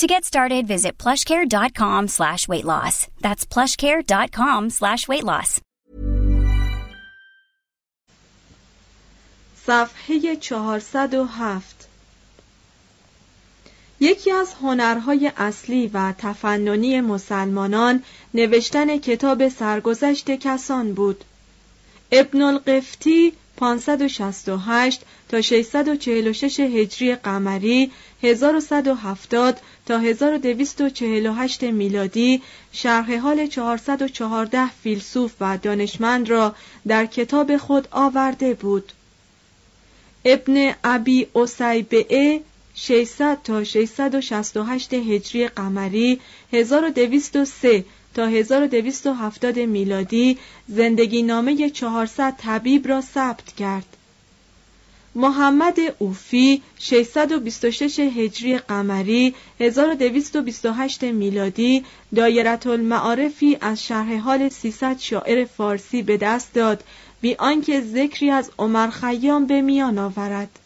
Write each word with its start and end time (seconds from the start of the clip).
To 0.00 0.06
get 0.06 0.26
started, 0.26 0.66
visit 0.66 0.98
plushcare.com 0.98 2.08
slash 2.08 2.46
weight 2.48 2.66
loss. 2.66 3.08
That's 3.22 3.46
plushcare.com 3.46 4.68
slash 4.70 5.08
weight 5.08 5.24
loss. 5.24 5.60
صفحه 9.66 10.36
407 10.36 11.88
یکی 14.00 14.30
از 14.32 14.54
هنرهای 14.54 15.32
اصلی 15.36 15.86
و 15.86 16.12
تفننی 16.18 17.00
مسلمانان 17.00 18.02
نوشتن 18.34 18.98
کتاب 18.98 19.48
سرگذشت 19.48 20.30
کسان 20.30 20.94
بود. 20.94 21.24
ابن 22.12 22.42
القفتی 22.42 23.32
568 23.56 25.00
تا 25.28 25.40
646 25.40 26.60
هجری 26.60 27.14
قمری 27.14 27.90
1170 28.22 29.60
تا 29.86 29.98
1248 29.98 31.62
میلادی 31.62 32.42
شرح 32.72 33.16
حال 33.16 33.46
414 33.46 34.68
فیلسوف 34.82 35.32
و 35.40 35.58
دانشمند 35.58 36.28
را 36.28 36.54
در 36.88 37.06
کتاب 37.06 37.56
خود 37.56 37.88
آورده 37.90 38.54
بود. 38.54 38.92
ابن 40.24 40.74
ابی 40.84 41.26
اسیبعه 41.34 42.40
600 42.74 43.38
تا 43.44 43.64
668 43.64 44.94
هجری 44.94 45.48
قمری 45.48 46.20
1203 46.52 47.84
تا 48.16 48.26
1270 48.26 49.58
میلادی 49.58 50.38
زندگی 50.68 51.22
نامه 51.22 51.70
400 51.70 52.34
طبیب 52.38 52.88
را 52.88 53.00
ثبت 53.00 53.52
کرد. 53.52 53.96
محمد 55.14 55.76
اوفی 55.98 56.62
626 56.78 57.98
هجری 58.00 58.58
قمری 58.58 59.34
1228 59.60 61.04
میلادی 61.04 61.84
دایرت 62.14 62.66
المعارفی 62.66 63.58
از 63.60 63.84
شرح 63.84 64.16
حال 64.16 64.48
300 64.48 64.98
شاعر 64.98 65.44
فارسی 65.44 66.02
به 66.02 66.16
دست 66.16 66.54
داد 66.54 66.84
بی 67.20 67.34
آنکه 67.34 67.80
ذکری 67.80 68.30
از 68.30 68.50
عمر 68.58 68.90
خیام 68.90 69.46
به 69.46 69.60
میان 69.60 69.98
آورد 69.98 70.58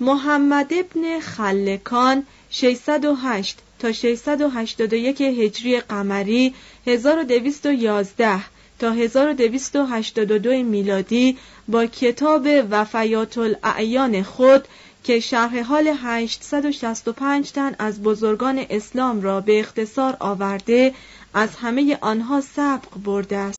محمد 0.00 0.72
ابن 0.72 1.20
خلکان 1.20 2.26
608 2.50 3.58
تا 3.84 3.92
681 3.92 5.22
هجری 5.22 5.80
قمری 5.80 6.54
1211 6.86 8.40
تا 8.78 8.92
1282 8.92 10.62
میلادی 10.62 11.38
با 11.68 11.86
کتاب 11.86 12.48
وفیات 12.70 13.38
الاعیان 13.38 14.22
خود 14.22 14.68
که 15.04 15.20
شرح 15.20 15.60
حال 15.62 15.94
865 16.02 17.52
تن 17.52 17.74
از 17.78 18.02
بزرگان 18.02 18.66
اسلام 18.70 19.22
را 19.22 19.40
به 19.40 19.60
اختصار 19.60 20.16
آورده 20.20 20.94
از 21.34 21.56
همه 21.56 21.98
آنها 22.00 22.40
سبق 22.40 22.98
برده 23.04 23.36
است. 23.36 23.58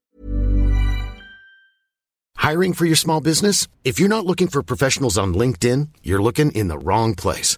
Hiring 2.37 2.73
for 2.73 2.85
your 2.85 2.95
small 3.05 3.21
business? 3.21 3.67
If 3.83 3.99
you're 3.99 4.15
not 4.17 4.25
looking 4.25 4.47
for 4.47 4.61
professionals 4.61 5.17
on 5.17 5.33
LinkedIn, 5.41 5.87
you're 6.03 6.21
looking 6.27 6.51
in 6.51 6.67
the 6.67 6.79
wrong 6.87 7.15
place. 7.15 7.57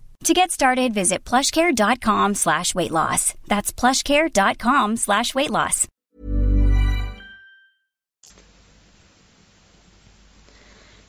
To 0.25 0.33
get 0.35 0.51
started, 0.51 0.93
visit 0.93 1.25
plushcare.com 1.25 2.35
slash 2.35 2.75
weight 2.75 2.91
loss. 2.91 3.33
That's 3.47 3.71
plushcare.com 3.73 4.97
slash 4.97 5.33
weight 5.35 5.51
loss. 5.51 5.87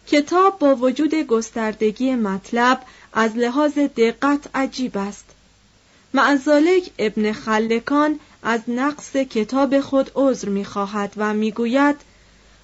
کتاب 0.07 0.59
با 0.59 0.75
وجود 0.75 1.15
گستردگی 1.15 2.15
مطلب 2.15 2.83
از 3.13 3.37
لحاظ 3.37 3.79
دقت 3.79 4.49
عجیب 4.55 4.99
است. 4.99 5.25
معزالک 6.15 6.91
ابن 6.99 7.33
خلکان 7.33 8.21
از 8.43 8.61
نقص 8.69 9.17
کتاب 9.17 9.81
خود 9.81 10.11
عذر 10.15 10.49
می‌خواهد 10.49 11.13
و 11.17 11.35
می‌گوید 11.35 11.97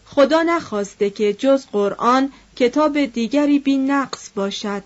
خدا 0.06 0.42
نخواسته 0.42 1.10
که 1.10 1.32
جز 1.32 1.66
قرآن 1.66 2.32
کتاب 2.56 3.04
دیگری 3.04 3.58
بی 3.58 3.76
نقص 3.76 4.30
باشد 4.34 4.82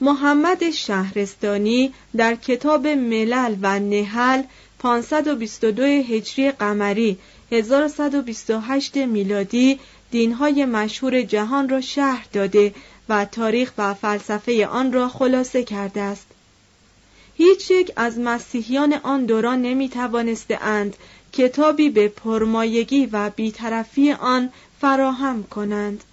محمد 0.00 0.70
شهرستانی 0.70 1.94
در 2.16 2.34
کتاب 2.34 2.86
ملل 2.86 3.56
و 3.62 3.78
نهل 3.78 4.42
522 4.78 5.82
هجری 5.82 6.50
قمری 6.50 7.18
1128 7.52 8.96
میلادی 8.96 9.78
دینهای 10.10 10.64
مشهور 10.64 11.22
جهان 11.22 11.68
را 11.68 11.80
شهر 11.80 12.26
داده 12.32 12.74
و 13.08 13.24
تاریخ 13.24 13.72
و 13.78 13.94
فلسفه 13.94 14.66
آن 14.66 14.92
را 14.92 15.08
خلاصه 15.08 15.64
کرده 15.64 16.00
است. 16.00 16.26
هیچ 17.36 17.70
یک 17.70 17.92
از 17.96 18.18
مسیحیان 18.18 18.92
آن 18.92 19.24
دوران 19.24 19.62
نمی 19.62 19.88
توانسته 19.88 20.64
اند 20.64 20.96
کتابی 21.32 21.90
به 21.90 22.08
پرمایگی 22.08 23.06
و 23.06 23.30
بیطرفی 23.30 24.12
آن 24.12 24.50
فراهم 24.80 25.42
کنند. 25.42 26.04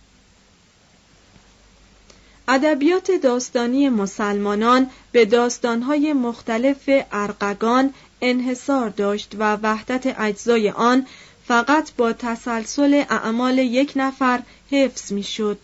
ادبیات 2.50 3.12
داستانی 3.12 3.90
مسلمانان 3.90 4.90
به 5.12 5.26
داستانهای 5.26 6.14
مختلف 6.14 6.90
ارقگان 7.12 7.94
انحصار 8.22 8.90
داشت 8.90 9.36
و 9.40 9.58
وحدت 9.64 10.20
اجزای 10.20 10.70
آن 10.70 11.06
فقط 11.48 11.92
با 11.98 12.14
تسلسل 12.14 13.04
اعمال 13.10 13.58
یک 13.58 13.94
نفر 13.96 14.40
حفظ 14.72 15.12
می‌شد. 15.12 15.58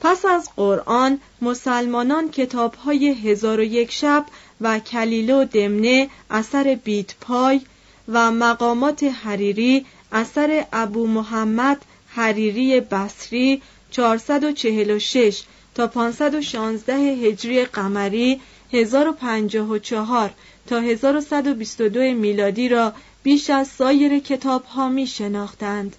پس 0.00 0.24
از 0.24 0.48
قرآن 0.56 1.20
مسلمانان 1.42 2.30
کتابهای 2.30 3.08
هزار 3.08 3.60
و 3.60 3.62
یک 3.62 3.92
شب 3.92 4.26
و 4.60 4.78
کلیل 4.78 5.30
و 5.30 5.44
دمنه 5.44 6.08
اثر 6.30 6.78
بیت 6.84 7.14
پای 7.20 7.60
و 8.08 8.30
مقامات 8.30 9.04
حریری 9.04 9.86
اثر 10.12 10.64
ابو 10.72 11.06
محمد 11.06 11.82
حریری 12.08 12.80
بصری 12.80 13.62
446 13.90 15.42
تا 15.74 15.86
516 15.86 16.94
هجری 16.94 17.64
قمری 17.64 18.40
1054 18.72 20.30
تا 20.66 20.80
1122 20.80 22.00
میلادی 22.00 22.68
را 22.68 22.92
بیش 23.22 23.50
از 23.50 23.68
سایر 23.68 24.18
کتاب 24.18 24.64
ها 24.64 24.88
می 24.88 25.06
شناختند. 25.06 25.96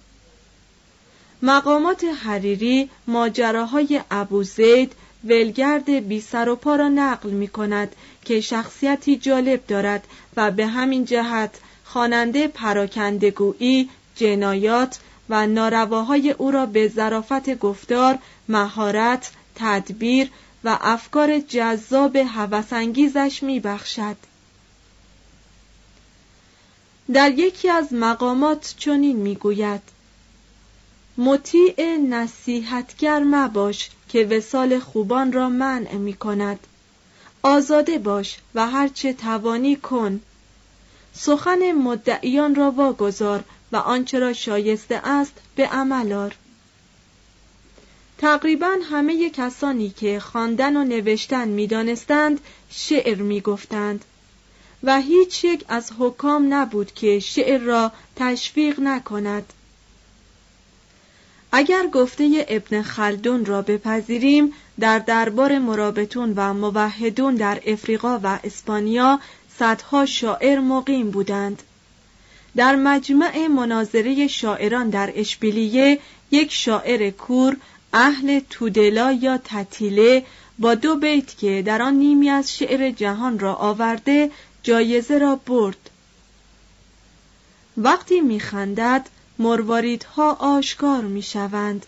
مقامات 1.42 2.04
حریری 2.04 2.90
ماجراهای 3.06 4.00
ابو 4.10 4.42
زید 4.42 4.92
ولگرد 5.24 5.90
بی 5.90 6.20
سر 6.20 6.48
و 6.48 6.56
پا 6.56 6.76
را 6.76 6.88
نقل 6.88 7.30
می 7.30 7.48
کند 7.48 7.96
که 8.24 8.40
شخصیتی 8.40 9.16
جالب 9.16 9.66
دارد 9.66 10.04
و 10.36 10.50
به 10.50 10.66
همین 10.66 11.04
جهت 11.04 11.50
خواننده 11.84 12.48
پراکندگویی 12.48 13.90
جنایات 14.16 14.98
و 15.28 15.46
نارواهای 15.46 16.30
او 16.30 16.50
را 16.50 16.66
به 16.66 16.88
ظرافت 16.88 17.58
گفتار 17.58 18.18
مهارت 18.48 19.30
تدبیر 19.54 20.30
و 20.64 20.78
افکار 20.80 21.38
جذاب 21.38 22.16
هوسانگیزش 22.16 23.42
میبخشد. 23.42 24.16
در 27.12 27.30
یکی 27.30 27.68
از 27.70 27.92
مقامات 27.92 28.74
چنین 28.78 29.16
می‌گوید 29.16 29.80
مطیع 31.18 31.96
نصیحتگر 31.96 33.22
مباش 33.24 33.90
که 34.08 34.24
وسال 34.24 34.78
خوبان 34.78 35.32
را 35.32 35.48
منع 35.48 35.94
می 35.94 36.14
کند 36.14 36.58
آزاده 37.42 37.98
باش 37.98 38.38
و 38.54 38.66
هرچه 38.66 39.12
توانی 39.12 39.76
کن. 39.76 40.20
سخن 41.14 41.72
مدعیان 41.72 42.54
را 42.54 42.70
واگذار 42.70 43.44
و 43.72 43.76
آنچه 43.76 44.18
را 44.18 44.32
شایسته 44.32 45.00
است 45.08 45.32
به 45.56 45.66
عمل 45.66 46.12
آر. 46.12 46.34
تقریبا 48.18 48.76
همه 48.90 49.30
کسانی 49.30 49.90
که 49.90 50.20
خواندن 50.20 50.76
و 50.76 50.84
نوشتن 50.84 51.48
می‌دانستند 51.48 52.40
شعر 52.70 53.22
می‌گفتند 53.22 54.04
و 54.82 55.00
هیچ 55.00 55.44
یک 55.44 55.64
از 55.68 55.92
حکام 55.98 56.54
نبود 56.54 56.92
که 56.92 57.20
شعر 57.20 57.60
را 57.60 57.92
تشویق 58.16 58.80
نکند. 58.80 59.52
اگر 61.52 61.86
گفته 61.86 62.46
ابن 62.48 62.82
خلدون 62.82 63.44
را 63.44 63.62
بپذیریم 63.62 64.52
در 64.80 64.98
دربار 64.98 65.58
مرابطون 65.58 66.32
و 66.36 66.54
موحدون 66.54 67.34
در 67.34 67.60
افریقا 67.66 68.20
و 68.22 68.38
اسپانیا 68.44 69.20
صدها 69.58 70.06
شاعر 70.06 70.60
مقیم 70.60 71.10
بودند. 71.10 71.62
در 72.56 72.76
مجمع 72.76 73.46
مناظره 73.46 74.26
شاعران 74.26 74.90
در 74.90 75.12
اشبیلیه 75.14 75.98
یک 76.30 76.52
شاعر 76.52 77.10
کور 77.10 77.56
اهل 77.96 78.40
تودلا 78.50 79.12
یا 79.12 79.38
تتیله 79.44 80.26
با 80.58 80.74
دو 80.74 80.96
بیت 80.96 81.38
که 81.38 81.62
در 81.66 81.82
آن 81.82 81.94
نیمی 81.94 82.30
از 82.30 82.56
شعر 82.56 82.90
جهان 82.90 83.38
را 83.38 83.54
آورده 83.54 84.30
جایزه 84.62 85.18
را 85.18 85.36
برد. 85.36 85.90
وقتی 87.76 88.20
میخندد 88.20 89.06
مرواریدها 89.38 90.32
آشکار 90.32 91.02
می‌شوند 91.02 91.86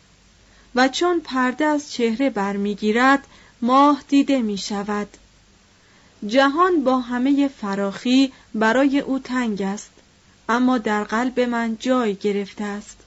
و 0.74 0.88
چون 0.88 1.20
پرده 1.20 1.64
از 1.64 1.92
چهره 1.92 2.30
برمیگیرد 2.30 3.26
ماه 3.62 4.02
دیده 4.08 4.42
می 4.42 4.58
شود. 4.58 5.08
جهان 6.26 6.84
با 6.84 7.00
همه 7.00 7.48
فراخی 7.48 8.32
برای 8.54 9.00
او 9.00 9.18
تنگ 9.18 9.62
است 9.62 9.90
اما 10.48 10.78
در 10.78 11.04
قلب 11.04 11.40
من 11.40 11.76
جای 11.80 12.14
گرفته 12.14 12.64
است. 12.64 13.05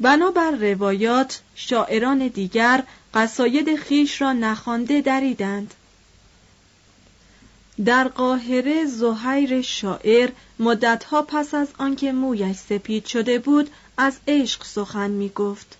بنابر 0.00 0.50
روایات 0.50 1.40
شاعران 1.54 2.28
دیگر 2.28 2.82
قصاید 3.14 3.76
خیش 3.76 4.22
را 4.22 4.32
نخوانده 4.32 5.00
دریدند 5.00 5.74
در 7.84 8.08
قاهره 8.08 8.84
زهیر 8.86 9.62
شاعر 9.62 10.30
مدتها 10.58 11.22
پس 11.22 11.54
از 11.54 11.68
آنکه 11.78 12.12
مویش 12.12 12.56
سپید 12.56 13.06
شده 13.06 13.38
بود 13.38 13.70
از 13.96 14.18
عشق 14.28 14.64
سخن 14.64 15.10
می 15.10 15.28
گفت. 15.28 15.76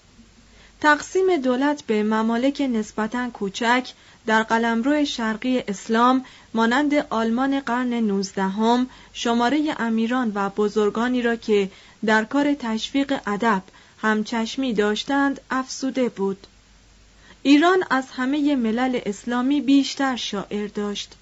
تقسیم 0.81 1.37
دولت 1.37 1.83
به 1.83 2.03
ممالک 2.03 2.61
نسبتا 2.61 3.31
کوچک 3.31 3.93
در 4.27 4.43
قلمرو 4.43 5.05
شرقی 5.05 5.65
اسلام 5.69 6.25
مانند 6.55 6.95
آلمان 6.95 7.61
قرن 7.61 7.95
نوزدهم 7.95 8.87
شماره 9.13 9.75
امیران 9.79 10.33
و 10.35 10.51
بزرگانی 10.51 11.23
را 11.23 11.37
که 11.37 11.71
در 12.05 12.25
کار 12.25 12.55
تشویق 12.55 13.21
ادب 13.27 13.63
همچشمی 14.03 14.75
داشتند 14.75 15.41
افسوده 15.51 16.09
بود 16.09 16.47
ایران 17.43 17.85
از 17.91 18.05
همه 18.11 18.57
ملل 18.57 19.01
اسلامی 19.07 19.61
بیشتر 19.61 20.17
شاعر 20.17 20.67
داشت 20.67 21.15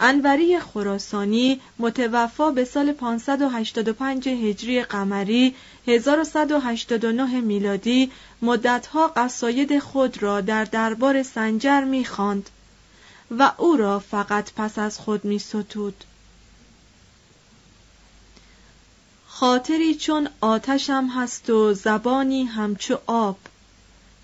انوری 0.00 0.60
خراسانی 0.60 1.60
متوفا 1.78 2.50
به 2.50 2.64
سال 2.64 2.92
585 2.92 4.28
هجری 4.28 4.82
قمری 4.82 5.54
1189 5.86 7.40
میلادی 7.40 8.10
مدتها 8.42 9.08
قصاید 9.16 9.78
خود 9.78 10.22
را 10.22 10.40
در 10.40 10.64
دربار 10.64 11.22
سنجر 11.22 11.84
می‌خواند 11.84 12.50
و 13.30 13.52
او 13.58 13.76
را 13.76 13.98
فقط 13.98 14.50
پس 14.56 14.78
از 14.78 14.98
خود 14.98 15.24
می 15.24 15.38
ستود. 15.38 16.04
خاطری 19.36 19.94
چون 19.94 20.28
آتشم 20.40 21.08
هست 21.16 21.50
و 21.50 21.74
زبانی 21.74 22.44
همچو 22.44 22.98
آب. 23.06 23.36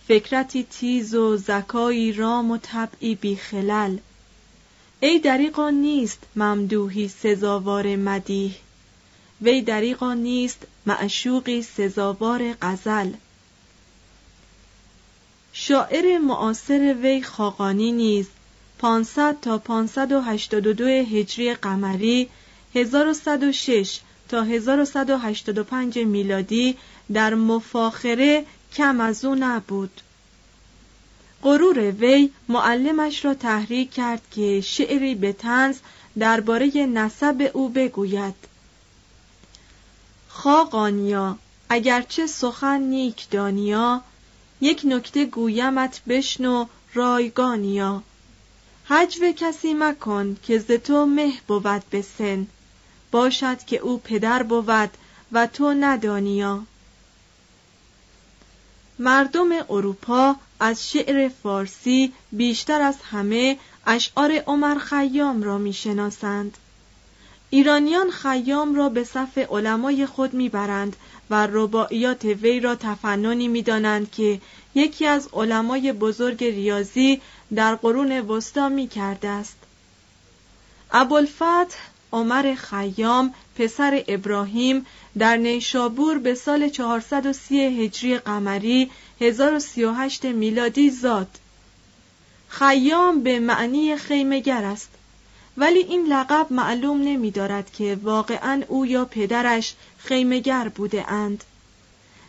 فکرتی 0.09 0.65
تیز 0.65 1.15
و 1.15 1.37
زکایی 1.37 2.13
رام 2.13 2.51
و 2.51 2.59
طبعی 2.63 3.15
بی 3.15 3.37
خلل. 3.37 3.97
ای 5.01 5.19
دریقا 5.19 5.71
نیست 5.71 6.19
ممدوحی 6.37 7.09
سزاوار 7.09 7.97
مدیح. 7.97 8.55
وی 9.43 9.63
دریقا 9.63 10.15
نیست 10.15 10.67
معشوقی 10.87 11.63
سزاوار 11.63 12.55
غزل. 12.63 13.13
شاعر 15.53 16.19
معاصر 16.19 16.97
وی 17.03 17.23
خاقانی 17.23 17.93
نیز. 17.93 18.27
500 18.79 19.37
تا 19.43 19.59
582 19.59 20.85
هجری 20.85 21.55
قمری 21.55 22.29
1106 22.75 24.01
تا 24.31 24.43
1185 24.43 25.99
میلادی 25.99 26.77
در 27.13 27.35
مفاخره 27.35 28.47
کم 28.75 29.01
از 29.01 29.25
او 29.25 29.35
نبود. 29.35 30.01
غرور 31.43 31.91
وی 31.91 32.31
معلمش 32.49 33.25
را 33.25 33.35
تحریک 33.35 33.93
کرد 33.93 34.23
که 34.31 34.61
شعری 34.61 35.15
به 35.15 35.33
تنز 35.33 35.79
درباره 36.19 36.67
نسب 36.87 37.51
او 37.55 37.69
بگوید. 37.69 38.35
خاقانیا 40.29 41.39
اگرچه 41.69 42.27
سخن 42.27 42.81
نیک 42.81 43.31
دانیا 43.31 44.01
یک 44.61 44.83
نکته 44.85 45.25
گویمت 45.25 46.01
بشنو 46.09 46.67
رایگانیا. 46.95 48.03
حجو 48.85 49.33
کسی 49.33 49.75
مکن 49.75 50.37
که 50.43 50.59
ز 50.59 50.71
تو 50.71 51.07
مه 51.07 51.33
بود 51.47 51.83
به 51.91 52.03
سن. 52.03 52.47
باشد 53.11 53.65
که 53.65 53.77
او 53.77 53.99
پدر 53.99 54.43
بود 54.43 54.91
و 55.33 55.47
تو 55.47 55.75
ندانیا. 55.75 56.63
مردم 58.99 59.49
اروپا 59.71 60.37
از 60.61 60.91
شعر 60.91 61.29
فارسی 61.29 62.13
بیشتر 62.33 62.83
از 62.83 62.97
همه 63.11 63.59
اشعار 63.87 64.33
عمر 64.33 64.79
خیام 64.79 65.43
را 65.43 65.59
می‌شناسند. 65.59 66.57
ایرانیان 67.51 68.11
خیام 68.11 68.75
را 68.75 68.89
به 68.89 69.05
صف 69.05 69.39
علمای 69.39 70.07
خود 70.07 70.35
می‌برند 70.35 70.97
و 71.31 71.47
رباعیات 71.47 72.25
وی 72.25 72.61
را 72.61 72.75
تفننی 72.75 73.49
می‌دانند 73.49 74.11
که 74.11 74.41
یکی 74.75 75.07
از 75.07 75.29
علمای 75.33 75.93
بزرگ 75.93 76.45
ریاضی 76.45 77.21
در 77.55 77.75
قرون 77.75 78.21
وسطا 78.21 78.69
می 78.69 78.89
کرده 78.89 79.29
است. 79.29 79.57
ابوالفتح 80.93 81.79
عمر 82.13 82.55
خیام 82.55 83.35
پسر 83.59 84.05
ابراهیم 84.09 84.87
در 85.19 85.37
نیشابور 85.37 86.19
به 86.19 86.35
سال 86.35 86.69
430 86.69 87.61
هجری 87.61 88.19
قمری 88.19 88.91
1038 89.21 90.25
میلادی 90.25 90.91
زاد 90.91 91.29
خیام 92.49 93.23
به 93.23 93.41
معنی 93.41 93.97
خیمگر 93.97 94.65
است 94.65 94.89
ولی 95.57 95.79
این 95.79 96.07
لقب 96.07 96.47
معلوم 96.51 97.03
نمی 97.03 97.31
دارد 97.31 97.73
که 97.73 97.99
واقعا 98.03 98.63
او 98.69 98.87
یا 98.87 99.05
پدرش 99.05 99.75
خیمگر 99.99 100.69
بوده 100.69 101.13
اند. 101.13 101.45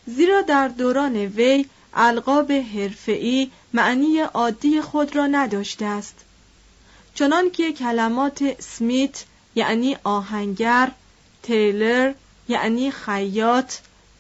زیرا 0.06 0.42
در 0.42 0.68
دوران 0.68 1.16
وی 1.16 1.66
القاب 1.94 2.52
حرفه‌ای 2.52 3.50
معنی 3.74 4.20
عادی 4.20 4.82
خود 4.82 5.16
را 5.16 5.28
نداشته 5.28 5.86
است. 5.86 6.16
چنان 7.16 7.52
که 7.52 7.74
کلمات 7.74 8.62
سمیت 8.62 9.24
یعنی 9.56 9.98
آهنگر، 10.04 10.92
تیلر 11.44 12.14
یعنی 12.48 12.92
خیاط، 12.92 13.74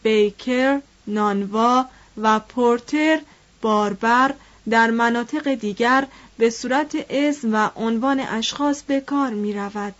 بیکر، 0.04 0.80
نانوا 1.08 1.86
و 2.18 2.40
پورتر 2.40 3.22
باربر 3.62 4.34
در 4.70 4.92
مناطق 4.92 5.54
دیگر 5.54 6.08
به 6.38 6.50
صورت 6.50 7.06
اسم 7.10 7.54
و 7.54 7.70
عنوان 7.76 8.20
اشخاص 8.20 8.84
به 8.84 9.02
کار 9.02 9.30
می 9.30 9.54
رود. 9.54 9.96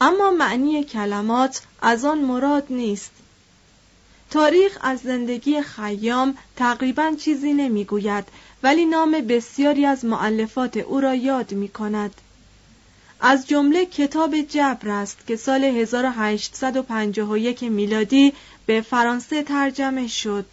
اما 0.00 0.30
معنی 0.30 0.84
کلمات 0.84 1.62
از 1.82 2.04
آن 2.04 2.18
مراد 2.18 2.66
نیست. 2.70 3.10
تاریخ 4.30 4.78
از 4.80 4.98
زندگی 4.98 5.62
خیام 5.62 6.34
تقریبا 6.56 7.14
چیزی 7.20 7.52
نمی‌گوید 7.52 8.24
ولی 8.62 8.84
نام 8.84 9.10
بسیاری 9.10 9.86
از 9.86 10.04
معلفات 10.04 10.76
او 10.76 11.00
را 11.00 11.14
یاد 11.14 11.52
می 11.52 11.68
کند. 11.68 12.14
از 13.20 13.46
جمله 13.46 13.86
کتاب 13.86 14.40
جبر 14.40 14.88
است 14.88 15.26
که 15.26 15.36
سال 15.36 15.64
1851 15.64 17.62
میلادی 17.62 18.32
به 18.66 18.80
فرانسه 18.80 19.42
ترجمه 19.42 20.06
شد. 20.06 20.46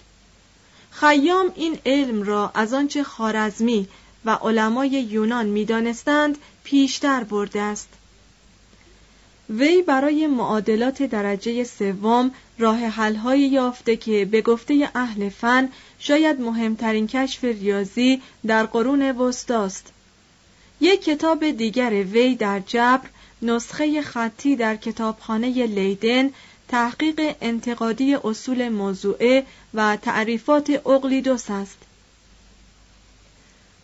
خیام 0.91 1.51
این 1.55 1.77
علم 1.85 2.23
را 2.23 2.51
از 2.53 2.73
آنچه 2.73 3.03
خارزمی 3.03 3.87
و 4.25 4.29
علمای 4.29 4.89
یونان 4.89 5.45
می‌دانستند 5.45 6.37
پیشتر 6.63 7.23
برده 7.23 7.61
است 7.61 7.89
وی 9.49 9.81
برای 9.81 10.27
معادلات 10.27 11.03
درجه 11.03 11.63
سوم 11.63 12.31
راه 12.59 12.79
حل‌های 12.79 13.39
یافته 13.39 13.95
که 13.95 14.25
به 14.25 14.41
گفته 14.41 14.89
اهل 14.95 15.29
فن 15.29 15.69
شاید 15.99 16.41
مهمترین 16.41 17.07
کشف 17.07 17.43
ریاضی 17.43 18.21
در 18.47 18.65
قرون 18.65 19.11
وسطاست 19.11 19.91
یک 20.85 21.03
کتاب 21.03 21.51
دیگر 21.51 21.89
وی 21.89 22.35
در 22.35 22.59
جبر 22.59 23.07
نسخه 23.41 24.01
خطی 24.01 24.55
در 24.55 24.75
کتابخانه 24.75 25.65
لیدن 25.65 26.29
تحقیق 26.67 27.35
انتقادی 27.41 28.15
اصول 28.23 28.69
موضوعه 28.69 29.45
و 29.73 29.97
تعریفات 29.97 30.69
اقلیدوس 30.87 31.49
است. 31.49 31.77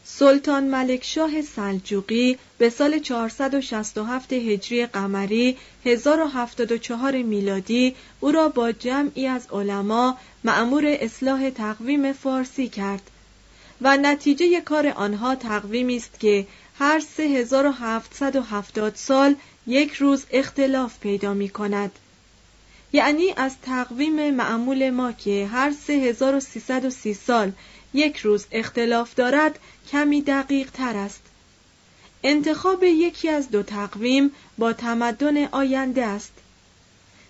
سلطان 0.04 0.64
ملکشاه 0.64 1.42
سلجوقی 1.42 2.38
به 2.58 2.70
سال 2.70 3.00
467 3.00 4.34
هجری 4.34 4.86
قمری 4.86 5.58
1074 5.86 7.22
میلادی 7.22 7.96
او 8.20 8.32
را 8.32 8.50
با 8.50 8.72
جمعی 8.72 9.28
از 9.28 9.48
علما 9.52 10.18
معمور 10.44 10.84
اصلاح 10.86 11.50
تقویم 11.50 12.14
فارسی 12.14 12.70
کرد 12.70 13.12
و 13.82 13.98
نتیجه 13.98 14.62
کار 14.62 14.88
آنها 14.88 15.36
تقویمی 15.36 15.96
است 15.96 16.20
که 16.20 16.48
هر 16.80 17.00
3770 17.00 18.96
سال 18.96 19.36
یک 19.68 19.94
روز 19.94 20.26
اختلاف 20.32 21.00
پیدا 21.00 21.34
می 21.34 21.50
کند. 21.50 21.92
یعنی 22.94 23.34
از 23.38 23.56
تقویم 23.62 24.32
معمول 24.36 24.90
ما 24.90 25.12
که 25.12 25.48
هر 25.48 25.72
3330 25.72 27.14
سال 27.14 27.52
یک 27.94 28.18
روز 28.18 28.46
اختلاف 28.52 29.16
دارد 29.16 29.60
کمی 29.92 30.22
دقیق 30.22 30.72
تر 30.72 30.98
است. 30.98 31.22
انتخاب 32.24 32.84
یکی 32.84 33.30
از 33.30 33.52
دو 33.52 33.64
تقویم 33.64 34.32
با 34.58 34.74
تمدن 34.74 35.46
آینده 35.46 36.06
است. 36.06 36.34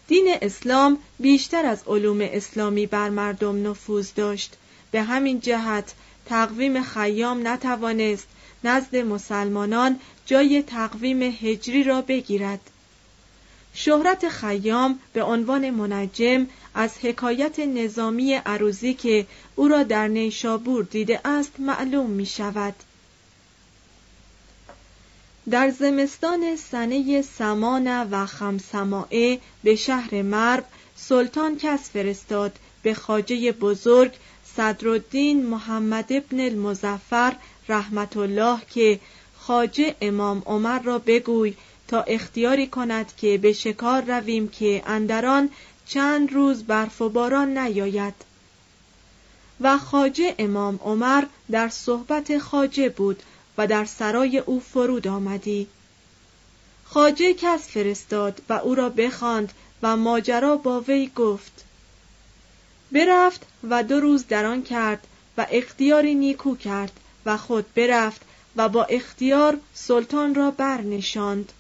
دین 0.08 0.36
اسلام 0.42 0.98
بیشتر 1.20 1.66
از 1.66 1.84
علوم 1.88 2.22
اسلامی 2.22 2.86
بر 2.86 3.10
مردم 3.10 3.68
نفوذ 3.70 4.10
داشت. 4.16 4.58
به 4.92 5.02
همین 5.02 5.40
جهت 5.40 5.94
تقویم 6.26 6.84
خیام 6.84 7.48
نتوانست 7.48 8.28
نزد 8.64 8.96
مسلمانان 8.96 10.00
جای 10.26 10.64
تقویم 10.68 11.22
هجری 11.22 11.84
را 11.84 12.02
بگیرد. 12.02 12.60
شهرت 13.74 14.30
خیام 14.30 15.00
به 15.14 15.24
عنوان 15.24 15.70
منجم 15.70 16.48
از 16.74 16.98
حکایت 16.98 17.60
نظامی 17.60 18.34
عروزی 18.34 18.94
که 18.94 19.28
او 19.56 19.68
را 19.68 19.84
در 19.84 20.08
نیشابور 20.08 20.84
دیده 20.84 21.28
است 21.28 21.60
معلوم 21.60 22.10
می 22.10 22.26
شود. 22.26 22.76
در 25.50 25.70
زمستان 25.70 26.56
سنه 26.56 27.22
سمان 27.22 28.04
و 28.04 28.26
خمسمائه 28.26 29.40
به 29.64 29.76
شهر 29.76 30.22
مرب 30.22 30.66
سلطان 30.96 31.58
کس 31.58 31.90
فرستاد 31.90 32.60
به 32.84 32.94
خاجه 32.94 33.52
بزرگ 33.52 34.12
صدرالدین 34.56 35.46
محمد 35.46 36.06
ابن 36.10 36.40
المزفر 36.40 37.36
رحمت 37.72 38.18
الله 38.18 38.60
که 38.74 39.00
خاجه 39.38 39.96
امام 40.02 40.44
عمر 40.46 40.80
را 40.80 41.00
بگوی 41.00 41.54
تا 41.88 42.02
اختیاری 42.02 42.68
کند 42.68 43.16
که 43.18 43.38
به 43.38 43.54
شکار 43.54 44.02
رویم 44.02 44.48
که 44.48 44.84
اندران 44.86 45.50
چند 45.86 46.34
روز 46.34 46.64
برف 46.64 47.02
و 47.02 47.10
باران 47.10 47.58
نیاید. 47.58 48.14
و 49.62 49.78
خاجه 49.78 50.36
امام 50.38 50.80
عمر 50.84 51.24
در 51.52 51.70
صحبت 51.70 52.38
خاجه 52.38 52.90
بود 52.90 53.24
و 53.58 53.68
در 53.68 53.86
سرای 53.86 54.38
او 54.38 54.60
فرود 54.60 55.08
آمدی. 55.08 55.68
خاجه 56.86 57.34
کس 57.34 57.68
فرستاد 57.68 58.42
و 58.50 58.54
او 58.54 58.76
را 58.76 58.90
بخواند 58.90 59.54
و 59.84 59.98
ماجرا 59.98 60.58
با 60.58 60.82
وی 60.82 61.12
گفت. 61.16 61.66
برفت 62.92 63.46
و 63.70 63.84
دو 63.84 64.00
روز 64.00 64.28
در 64.28 64.46
آن 64.46 64.64
کرد 64.64 65.08
و 65.38 65.48
اختیاری 65.52 66.16
نیکو 66.16 66.56
کرد 66.56 66.92
و 67.26 67.38
خود 67.38 67.74
برفت 67.74 68.22
و 68.56 68.70
با 68.70 68.84
اختیار 68.84 69.58
سلطان 69.74 70.36
را 70.36 70.52
برنشاند. 70.52 71.52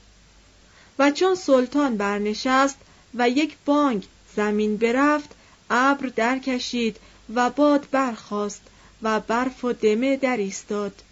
و 1.00 1.12
چون 1.12 1.36
سلطان 1.36 1.98
برنشست 1.98 2.78
و 3.14 3.30
یک 3.30 3.58
بانگ 3.66 4.06
زمین 4.36 4.78
برفت 4.78 5.30
ابر 5.70 6.08
درکشید 6.08 6.98
و 7.36 7.50
باد 7.50 7.88
برخاست 7.92 8.62
و 9.02 9.20
برف 9.20 9.66
و 9.66 9.74
دمه 9.74 10.18
در 10.18 10.38
ایستاد. 10.38 11.04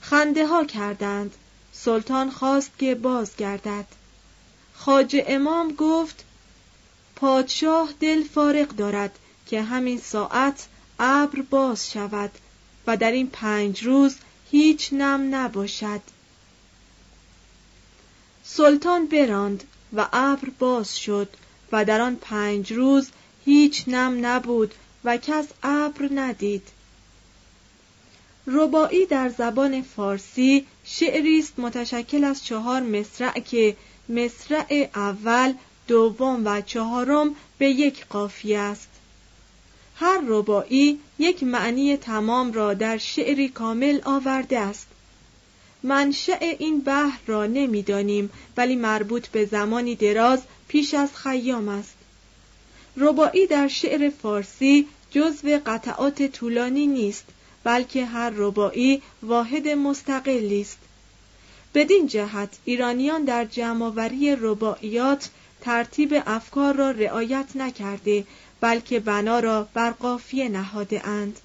خنده 0.00 0.46
ها 0.46 0.64
کردند. 0.64 1.34
سلطان 1.72 2.30
خواست 2.30 2.70
که 2.78 2.94
بازگردد. 2.94 3.86
خاج 4.74 5.22
امام 5.26 5.72
گفت 5.72 6.24
پادشاه 7.16 7.88
دل 8.00 8.22
فارغ 8.22 8.68
دارد 8.68 9.18
که 9.46 9.62
همین 9.62 9.98
ساعت 9.98 10.66
ابر 10.98 11.42
باز 11.42 11.90
شود. 11.90 12.30
و 12.86 12.96
در 12.96 13.12
این 13.12 13.26
پنج 13.26 13.84
روز 13.84 14.16
هیچ 14.50 14.92
نم 14.92 15.34
نباشد. 15.34 16.00
سلطان 18.44 19.06
براند 19.06 19.64
و 19.96 20.08
ابر 20.12 20.48
باز 20.58 20.98
شد 20.98 21.28
و 21.72 21.84
در 21.84 22.00
آن 22.00 22.16
پنج 22.16 22.72
روز 22.72 23.08
هیچ 23.44 23.84
نم 23.86 24.26
نبود 24.26 24.74
و 25.04 25.16
کس 25.16 25.46
ابر 25.62 26.08
ندید. 26.14 26.68
ربایی 28.46 29.06
در 29.06 29.28
زبان 29.28 29.82
فارسی 29.82 30.66
شعری 30.84 31.38
است 31.38 31.58
متشکل 31.58 32.24
از 32.24 32.44
چهار 32.44 32.80
مصرع 32.80 33.40
که 33.40 33.76
مصرع 34.08 34.90
اول 34.94 35.54
دوم 35.88 36.42
و 36.44 36.60
چهارم 36.60 37.36
به 37.58 37.66
یک 37.66 38.06
قافیه 38.06 38.58
است. 38.58 38.88
هر 39.96 40.20
ربایی 40.26 41.00
یک 41.18 41.42
معنی 41.42 41.96
تمام 41.96 42.52
را 42.52 42.74
در 42.74 42.98
شعری 42.98 43.48
کامل 43.48 44.00
آورده 44.04 44.58
است. 44.58 44.86
منشأ 45.82 46.38
این 46.40 46.80
بحر 46.80 47.18
را 47.26 47.46
نمی‌دانیم 47.46 48.30
ولی 48.56 48.76
مربوط 48.76 49.28
به 49.28 49.44
زمانی 49.44 49.94
دراز 49.94 50.42
پیش 50.68 50.94
از 50.94 51.16
خیام 51.16 51.68
است. 51.68 51.94
ربایی 52.96 53.46
در 53.46 53.68
شعر 53.68 54.10
فارسی 54.10 54.86
جزو 55.10 55.60
قطعات 55.66 56.22
طولانی 56.22 56.86
نیست 56.86 57.24
بلکه 57.64 58.04
هر 58.04 58.30
ربایی 58.30 59.02
واحد 59.22 59.68
مستقلی 59.68 60.60
است. 60.60 60.78
بدین 61.74 62.06
جهت 62.06 62.58
ایرانیان 62.64 63.24
در 63.24 63.44
جمعآوری 63.44 64.36
رباعیات 64.40 65.30
ترتیب 65.60 66.22
افکار 66.26 66.74
را 66.74 66.90
رعایت 66.90 67.46
نکرده 67.54 68.24
بلکه 68.60 69.00
بنا 69.00 69.40
را 69.40 69.68
بر 69.74 69.90
قافیه 69.90 70.48
نهاده 70.48 71.08
اند 71.08 71.40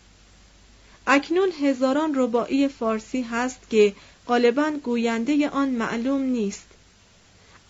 اکنون 1.08 1.50
هزاران 1.62 2.12
رباعی 2.15 2.68
فارسی 2.68 3.22
هست 3.22 3.60
که 3.70 3.94
غالبا 4.27 4.72
گوینده 4.84 5.50
آن 5.50 5.70
معلوم 5.70 6.22
نیست 6.22 6.68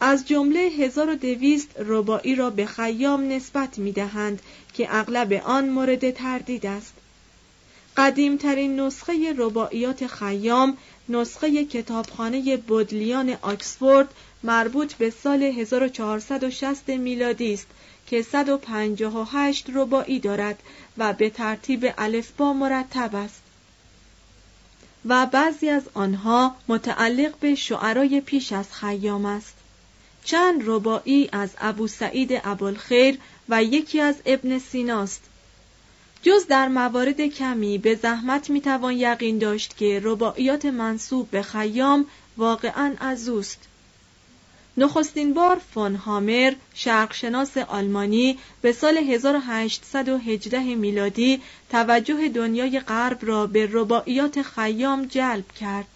از 0.03 0.27
جمله 0.27 0.60
1200 0.60 1.69
ربایی 1.77 2.36
را 2.36 2.50
به 2.50 2.65
خیام 2.65 3.31
نسبت 3.31 3.77
می 3.77 3.91
دهند 3.91 4.41
که 4.74 4.88
اغلب 4.95 5.33
آن 5.33 5.69
مورد 5.69 6.12
تردید 6.12 6.65
است. 6.65 6.93
قدیمترین 7.98 8.79
نسخه 8.79 9.33
رباعیات 9.38 10.07
خیام 10.07 10.77
نسخه 11.10 11.65
کتابخانه 11.65 12.57
بودلیان 12.57 13.38
آکسفورد 13.41 14.13
مربوط 14.43 14.93
به 14.93 15.10
سال 15.10 15.43
1460 15.43 16.89
میلادی 16.89 17.53
است 17.53 17.67
که 18.12 18.22
158 18.22 19.65
رباعی 19.74 20.20
دارد 20.20 20.63
و 20.98 21.13
به 21.13 21.30
ترتیب 21.30 21.94
الفبا 21.98 22.53
مرتب 22.53 23.15
است. 23.15 23.41
و 25.06 25.25
بعضی 25.25 25.70
از 25.70 25.84
آنها 25.94 26.56
متعلق 26.68 27.36
به 27.39 27.56
شعرای 27.56 28.22
پیش 28.22 28.51
از 28.51 28.74
خیام 28.74 29.25
است. 29.25 29.53
چند 30.24 30.62
رباعی 30.65 31.30
از 31.32 31.50
ابو 31.58 31.88
سعید 31.88 32.41
ابوالخیر 32.44 33.20
و 33.50 33.63
یکی 33.63 34.01
از 34.01 34.15
ابن 34.25 34.60
سیناست 34.60 35.22
جز 36.24 36.48
در 36.48 36.68
موارد 36.68 37.22
کمی 37.22 37.77
به 37.77 37.96
زحمت 37.96 38.50
می‌توان 38.50 38.94
یقین 38.94 39.38
داشت 39.38 39.77
که 39.77 40.01
رباعیات 40.03 40.65
منصوب 40.65 41.30
به 41.32 41.41
خیام 41.41 42.06
واقعا 42.38 42.96
از 43.00 43.30
اوست. 43.30 43.71
نخستین 44.78 45.34
بار 45.34 45.62
فون 45.74 45.96
هامر 45.96 46.54
شرقشناس 46.74 47.58
آلمانی 47.58 48.40
به 48.62 48.72
سال 48.72 48.98
1818 48.98 50.75
میلادی 50.75 51.42
توجه 51.70 52.30
دنیای 52.30 52.80
غرب 52.80 53.20
را 53.22 53.48
به 53.48 53.70
رباعیات 53.72 54.42
خیام 54.42 55.06
جلب 55.06 55.51
کرد. 55.51 55.88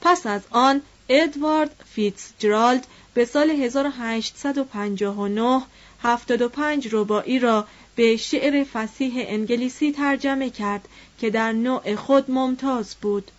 پس 0.00 0.26
از 0.26 0.42
آن 0.50 0.82
ادوارد 1.08 1.84
فیتزجرالد 1.94 2.86
به 3.14 3.24
سال 3.24 3.50
1859 3.50 5.62
75 6.02 6.88
رباعی 6.92 7.38
را 7.38 7.66
به 7.96 8.16
شعر 8.16 8.64
فسیح 8.64 9.12
انگلیسی 9.16 9.92
ترجمه 9.92 10.50
کرد 10.50 10.88
که 11.18 11.30
در 11.30 11.52
نوع 11.52 11.94
خود 11.94 12.30
ممتاز 12.30 12.94
بود. 13.02 13.30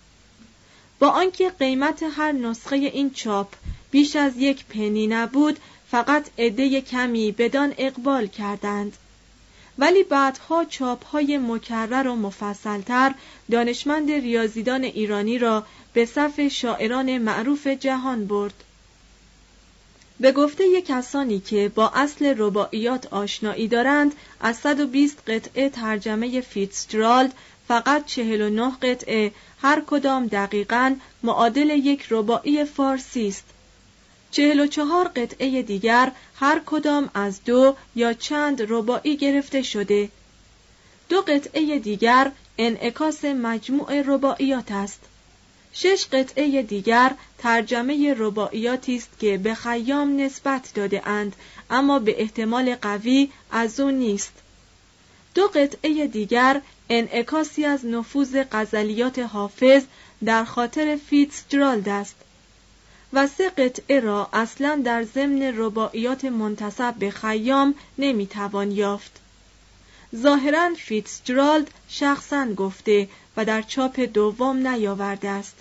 با 0.98 1.08
آنکه 1.08 1.50
قیمت 1.50 2.02
هر 2.02 2.32
نسخه 2.32 2.76
این 2.76 3.10
چاپ 3.10 3.48
بیش 3.90 4.16
از 4.16 4.36
یک 4.36 4.64
پنی 4.66 5.06
نبود 5.06 5.58
فقط 5.90 6.26
عده 6.38 6.80
کمی 6.80 7.32
بدان 7.32 7.74
اقبال 7.78 8.26
کردند. 8.26 8.96
ولی 9.78 10.02
بعدها 10.02 10.64
چاپهای 10.64 11.38
مکرر 11.38 12.08
و 12.08 12.16
مفصلتر 12.16 13.14
دانشمند 13.50 14.10
ریاضیدان 14.10 14.84
ایرانی 14.84 15.38
را 15.38 15.66
به 15.92 16.06
صف 16.06 16.48
شاعران 16.48 17.18
معروف 17.18 17.66
جهان 17.66 18.26
برد. 18.26 18.54
به 20.20 20.32
گفته 20.32 20.82
کسانی 20.82 21.40
که 21.40 21.72
با 21.74 21.88
اصل 21.94 22.34
رباعیات 22.38 23.06
آشنایی 23.06 23.68
دارند 23.68 24.14
از 24.40 24.56
120 24.56 25.30
قطعه 25.30 25.68
ترجمه 25.68 26.40
فیتزجرالد 26.40 27.34
فقط 27.68 28.06
49 28.06 28.70
قطعه 28.82 29.32
هر 29.62 29.82
کدام 29.86 30.26
دقیقا 30.26 30.96
معادل 31.22 31.70
یک 31.70 32.06
رباعی 32.10 32.64
فارسی 32.64 33.28
است. 33.28 33.44
44 34.30 35.08
قطعه 35.08 35.62
دیگر 35.62 36.12
هر 36.36 36.62
کدام 36.66 37.10
از 37.14 37.44
دو 37.44 37.76
یا 37.94 38.12
چند 38.12 38.62
رباعی 38.68 39.16
گرفته 39.16 39.62
شده. 39.62 40.08
دو 41.08 41.20
قطعه 41.20 41.78
دیگر 41.78 42.32
انعکاس 42.58 43.24
مجموع 43.24 44.02
رباعیات 44.02 44.72
است. 44.72 45.00
شش 45.72 46.06
قطعه 46.12 46.62
دیگر 46.62 47.12
ترجمه 47.38 48.14
رباعیاتی 48.18 48.96
است 48.96 49.10
که 49.18 49.38
به 49.38 49.54
خیام 49.54 50.20
نسبت 50.20 50.70
داده 50.74 51.08
اند 51.08 51.36
اما 51.70 51.98
به 51.98 52.20
احتمال 52.20 52.74
قوی 52.74 53.30
از 53.50 53.80
او 53.80 53.90
نیست. 53.90 54.32
دو 55.34 55.48
قطعه 55.54 56.06
دیگر 56.06 56.60
انعکاسی 56.90 57.64
از 57.64 57.86
نفوذ 57.86 58.42
غزلیات 58.52 59.18
حافظ 59.18 59.82
در 60.24 60.44
خاطر 60.44 60.98
فیتزجرالد 61.10 61.88
است. 61.88 62.16
و 63.12 63.26
سه 63.26 63.50
قطعه 63.50 64.00
را 64.00 64.28
اصلا 64.32 64.82
در 64.84 65.04
ضمن 65.04 65.42
رباعیات 65.56 66.24
منتصب 66.24 66.94
به 66.94 67.10
خیام 67.10 67.74
نمی‌توان 67.98 68.70
یافت 68.70 69.20
ظاهرا 70.16 70.74
فیتزجرالد 70.74 71.70
شخصا 71.88 72.54
گفته 72.54 73.08
و 73.36 73.44
در 73.44 73.62
چاپ 73.62 74.00
دوم 74.00 74.68
نیاورده 74.68 75.28
است 75.28 75.54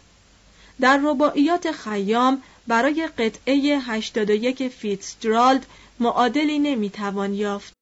در 0.80 1.00
رباعیات 1.04 1.72
خیام 1.72 2.44
برای 2.68 3.10
قطعه 3.18 3.80
81 3.80 4.68
فیتزجرالد 4.68 5.66
معادلی 6.00 6.60
نمی‌توان 6.60 7.34
یافت. 7.34 7.74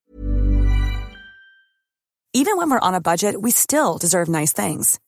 Even 2.36 2.58
when 2.58 2.70
we're 2.72 2.88
on 2.90 2.96
a 2.96 3.08
budget, 3.12 3.42
we 3.46 3.52
still 3.52 4.00
deserve 4.00 4.28
nice 4.28 4.54
things. 4.62 5.00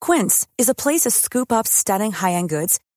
Quince 0.00 0.46
is 0.62 0.68
a 0.70 0.74
place 0.74 1.02
to 1.04 1.10
scoop 1.10 1.52
up 1.52 1.66
stunning 1.66 2.12
high-end 2.12 2.48
goods 2.48 2.80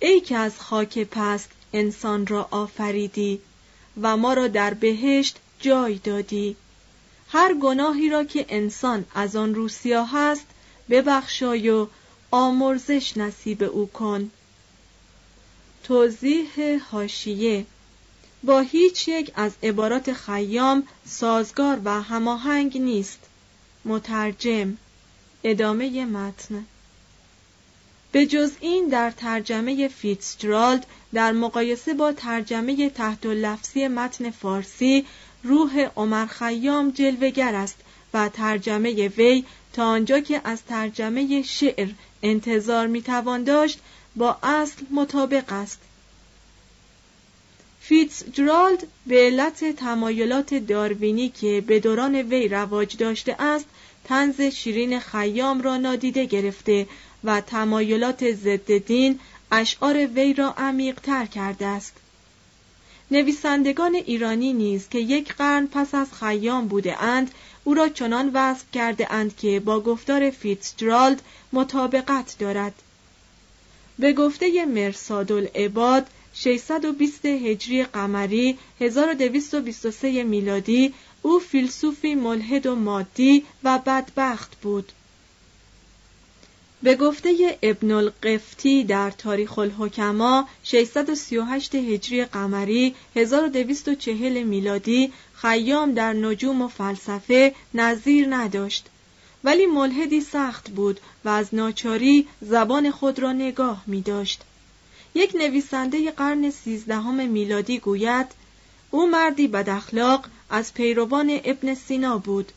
ای 0.00 0.20
که 0.20 0.36
از 0.36 0.60
خاک 0.60 0.98
پست 0.98 1.50
انسان 1.72 2.26
را 2.26 2.48
آفریدی 2.50 3.40
و 4.02 4.16
ما 4.16 4.34
را 4.34 4.48
در 4.48 4.74
بهشت 4.74 5.38
جای 5.60 5.94
دادی. 5.94 6.56
هر 7.28 7.54
گناهی 7.54 8.10
را 8.10 8.24
که 8.24 8.46
انسان 8.48 9.04
از 9.14 9.36
آن 9.36 9.54
روسیا 9.54 10.04
هست 10.04 10.46
ببخشای 10.90 11.70
و 11.70 11.86
آمرزش 12.30 13.16
نصیب 13.16 13.62
او 13.62 13.86
کن. 13.86 14.30
توضیح 15.84 16.78
هاشیه 16.90 17.66
با 18.42 18.60
هیچ 18.60 19.08
یک 19.08 19.32
از 19.34 19.52
عبارات 19.62 20.12
خیام 20.12 20.86
سازگار 21.06 21.80
و 21.84 22.02
هماهنگ 22.02 22.78
نیست. 22.78 23.18
مترجم 23.84 24.76
ادامه 25.44 26.04
متن. 26.04 26.66
به 28.12 28.26
جز 28.26 28.50
این 28.60 28.88
در 28.88 29.10
ترجمه 29.10 29.88
فیتزجرالد 29.88 30.86
در 31.14 31.32
مقایسه 31.32 31.94
با 31.94 32.12
ترجمه 32.12 32.90
تحت 32.90 33.26
لفظی 33.26 33.88
متن 33.88 34.30
فارسی 34.30 35.06
روح 35.42 35.88
عمر 35.96 36.26
خیام 36.26 36.90
جلوگر 36.90 37.54
است 37.54 37.76
و 38.14 38.28
ترجمه 38.28 39.08
وی 39.08 39.44
تا 39.72 39.84
آنجا 39.84 40.20
که 40.20 40.40
از 40.44 40.62
ترجمه 40.62 41.42
شعر 41.42 41.88
انتظار 42.22 42.86
می‌توان 42.86 43.44
داشت 43.44 43.78
با 44.16 44.38
اصل 44.42 44.82
مطابق 44.90 45.52
است. 45.52 45.80
جرالد 48.32 48.86
به 49.06 49.16
علت 49.16 49.76
تمایلات 49.76 50.54
داروینی 50.54 51.28
که 51.28 51.64
به 51.66 51.80
دوران 51.80 52.14
وی 52.14 52.48
رواج 52.48 52.96
داشته 52.96 53.36
است 53.38 53.66
تنز 54.04 54.40
شیرین 54.40 55.00
خیام 55.00 55.62
را 55.62 55.76
نادیده 55.76 56.24
گرفته 56.24 56.86
و 57.24 57.40
تمایلات 57.40 58.32
ضد 58.32 58.78
دین 58.78 59.20
اشعار 59.52 60.06
وی 60.06 60.34
را 60.34 60.54
عمیقتر 60.58 61.26
کرده 61.26 61.66
است. 61.66 61.92
نویسندگان 63.10 63.94
ایرانی 63.94 64.52
نیز 64.52 64.88
که 64.88 64.98
یک 64.98 65.34
قرن 65.34 65.66
پس 65.66 65.94
از 65.94 66.12
خیام 66.12 66.68
بوده 66.68 67.02
اند 67.02 67.30
او 67.64 67.74
را 67.74 67.88
چنان 67.88 68.30
وصف 68.34 68.64
کرده 68.72 69.12
اند 69.12 69.36
که 69.36 69.60
با 69.60 69.80
گفتار 69.80 70.30
فیتزجرالد 70.30 71.22
مطابقت 71.52 72.36
دارد. 72.38 72.74
به 73.98 74.12
گفته 74.12 74.64
مرساد 74.64 75.32
العباد 75.32 76.06
620 76.34 77.26
هجری 77.26 77.84
قمری 77.84 78.58
1223 78.80 80.22
میلادی 80.22 80.94
او 81.22 81.38
فیلسوفی 81.38 82.14
ملحد 82.14 82.66
و 82.66 82.74
مادی 82.74 83.44
و 83.64 83.78
بدبخت 83.78 84.56
بود. 84.62 84.92
به 86.82 86.96
گفته 86.96 87.58
ابن 87.62 87.92
القفتی 87.92 88.84
در 88.84 89.10
تاریخ 89.10 89.58
الحکما 89.58 90.48
638 90.62 91.74
هجری 91.74 92.24
قمری 92.24 92.94
1240 93.16 94.42
میلادی 94.42 95.12
خیام 95.34 95.94
در 95.94 96.12
نجوم 96.12 96.62
و 96.62 96.68
فلسفه 96.68 97.54
نظیر 97.74 98.26
نداشت 98.30 98.86
ولی 99.44 99.66
ملحدی 99.66 100.20
سخت 100.20 100.70
بود 100.70 101.00
و 101.24 101.28
از 101.28 101.54
ناچاری 101.54 102.28
زبان 102.40 102.90
خود 102.90 103.18
را 103.18 103.32
نگاه 103.32 103.82
می 103.86 104.00
داشت. 104.00 104.42
یک 105.14 105.34
نویسنده 105.34 106.10
قرن 106.10 106.50
سیزدهم 106.50 107.28
میلادی 107.28 107.78
گوید 107.78 108.26
او 108.90 109.06
مردی 109.06 109.48
بد 109.48 109.68
اخلاق 109.68 110.26
از 110.50 110.74
پیروان 110.74 111.40
ابن 111.44 111.74
سینا 111.74 112.18
بود 112.18 112.52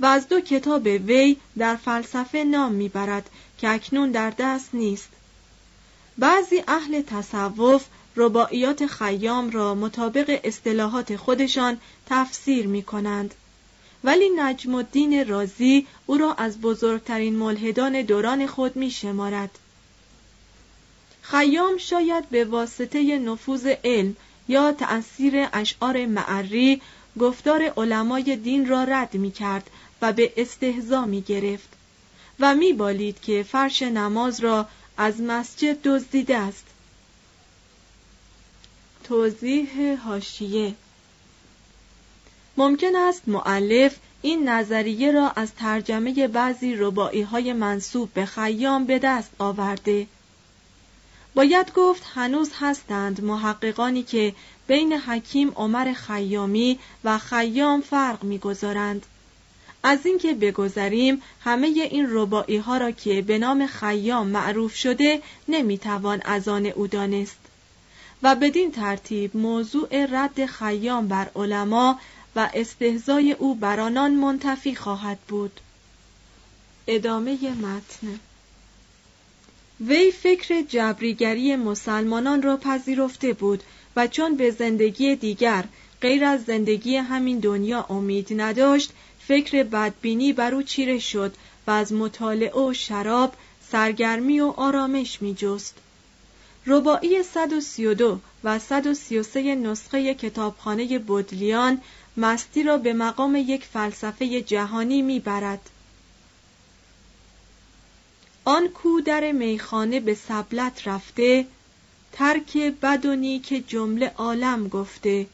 و 0.00 0.06
از 0.06 0.28
دو 0.28 0.40
کتاب 0.40 0.86
وی 0.86 1.36
در 1.58 1.76
فلسفه 1.76 2.44
نام 2.44 2.72
می‌برد 2.72 3.30
که 3.62 3.68
اکنون 3.68 4.10
در 4.10 4.32
دست 4.38 4.68
نیست 4.72 5.08
بعضی 6.18 6.62
اهل 6.68 7.02
تصوف 7.02 7.86
رباعیات 8.16 8.86
خیام 8.86 9.50
را 9.50 9.74
مطابق 9.74 10.40
اصطلاحات 10.44 11.16
خودشان 11.16 11.78
تفسیر 12.06 12.66
می 12.66 12.82
کنند. 12.82 13.34
ولی 14.04 14.30
نجم 14.36 14.74
الدین 14.74 15.28
رازی 15.28 15.86
او 16.06 16.18
را 16.18 16.34
از 16.34 16.60
بزرگترین 16.60 17.36
ملحدان 17.36 18.02
دوران 18.02 18.46
خود 18.46 18.76
می 18.76 18.90
شمارد. 18.90 19.58
خیام 21.22 21.76
شاید 21.76 22.28
به 22.28 22.44
واسطه 22.44 23.18
نفوذ 23.18 23.66
علم 23.84 24.16
یا 24.48 24.72
تأثیر 24.72 25.48
اشعار 25.52 26.06
معری 26.06 26.82
گفتار 27.20 27.72
علمای 27.76 28.36
دین 28.36 28.68
را 28.68 28.84
رد 28.84 29.14
می 29.14 29.30
کرد 29.30 29.70
و 30.02 30.12
به 30.12 30.32
استهزا 30.36 31.04
می 31.04 31.20
گرفت 31.20 31.81
و 32.42 32.54
می 32.54 32.72
بالید 32.72 33.20
که 33.20 33.42
فرش 33.42 33.82
نماز 33.82 34.40
را 34.40 34.68
از 34.96 35.20
مسجد 35.20 35.82
دزدیده 35.82 36.36
است. 36.36 36.64
توضیح 39.04 39.98
هاشیه 40.04 40.74
ممکن 42.56 42.96
است 42.96 43.22
معلف 43.28 43.96
این 44.22 44.48
نظریه 44.48 45.12
را 45.12 45.30
از 45.30 45.54
ترجمه 45.54 46.28
بعضی 46.28 46.74
رباعی 46.76 47.22
های 47.22 47.52
منصوب 47.52 48.12
به 48.14 48.26
خیام 48.26 48.84
به 48.84 48.98
دست 48.98 49.30
آورده. 49.38 50.06
باید 51.34 51.72
گفت 51.74 52.02
هنوز 52.14 52.50
هستند 52.60 53.24
محققانی 53.24 54.02
که 54.02 54.34
بین 54.66 54.92
حکیم 54.92 55.52
عمر 55.56 55.92
خیامی 55.92 56.78
و 57.04 57.18
خیام 57.18 57.80
فرق 57.80 58.24
می‌گذارند. 58.24 59.06
از 59.82 60.06
اینکه 60.06 60.34
بگذریم 60.34 61.22
همه 61.40 61.66
این 61.66 62.06
رباعی 62.10 62.56
ها 62.56 62.76
را 62.76 62.90
که 62.90 63.22
به 63.22 63.38
نام 63.38 63.66
خیام 63.66 64.26
معروف 64.26 64.74
شده 64.74 65.22
نمی‌توان 65.48 66.20
از 66.24 66.48
آن 66.48 66.66
او 66.66 66.86
دانست. 66.86 67.38
و 68.22 68.34
بدین 68.34 68.72
ترتیب 68.72 69.36
موضوع 69.36 70.06
رد 70.06 70.46
خیام 70.46 71.08
بر 71.08 71.30
علما 71.36 72.00
و 72.36 72.50
استهزای 72.54 73.32
او 73.32 73.54
بر 73.54 73.80
آنان 73.80 74.14
منتفی 74.14 74.74
خواهد 74.74 75.18
بود. 75.28 75.60
ادامه 76.86 77.50
متن. 77.50 78.20
وی 79.80 80.10
فکر 80.10 80.62
جبریگری 80.62 81.56
مسلمانان 81.56 82.42
را 82.42 82.56
پذیرفته 82.56 83.32
بود 83.32 83.62
و 83.96 84.06
چون 84.06 84.36
به 84.36 84.50
زندگی 84.50 85.16
دیگر 85.16 85.64
غیر 86.00 86.24
از 86.24 86.44
زندگی 86.44 86.96
همین 86.96 87.38
دنیا 87.38 87.86
امید 87.88 88.40
نداشت 88.40 88.92
فکر 89.28 89.62
بدبینی 89.62 90.32
بر 90.32 90.54
او 90.54 90.62
چیره 90.62 90.98
شد 90.98 91.34
و 91.66 91.70
از 91.70 91.92
مطالعه 91.92 92.60
و 92.60 92.72
شراب 92.72 93.34
سرگرمی 93.70 94.40
و 94.40 94.46
آرامش 94.56 95.22
می 95.22 95.34
جست. 95.34 95.74
رباعی 96.66 97.22
132 97.22 98.20
و 98.44 98.58
133 98.58 99.54
نسخه 99.54 100.14
کتابخانه 100.14 100.98
بودلیان 100.98 101.80
مستی 102.16 102.62
را 102.62 102.78
به 102.78 102.92
مقام 102.92 103.36
یک 103.36 103.64
فلسفه 103.64 104.42
جهانی 104.42 105.02
می‌برد. 105.02 105.70
آن 108.44 108.68
کو 108.68 109.00
در 109.00 109.32
میخانه 109.32 110.00
به 110.00 110.14
سبلت 110.14 110.88
رفته 110.88 111.46
ترک 112.12 112.56
بد 112.56 113.06
و 113.06 113.16
نیک 113.16 113.64
جمله 113.68 114.12
عالم 114.16 114.68
گفته 114.68 115.26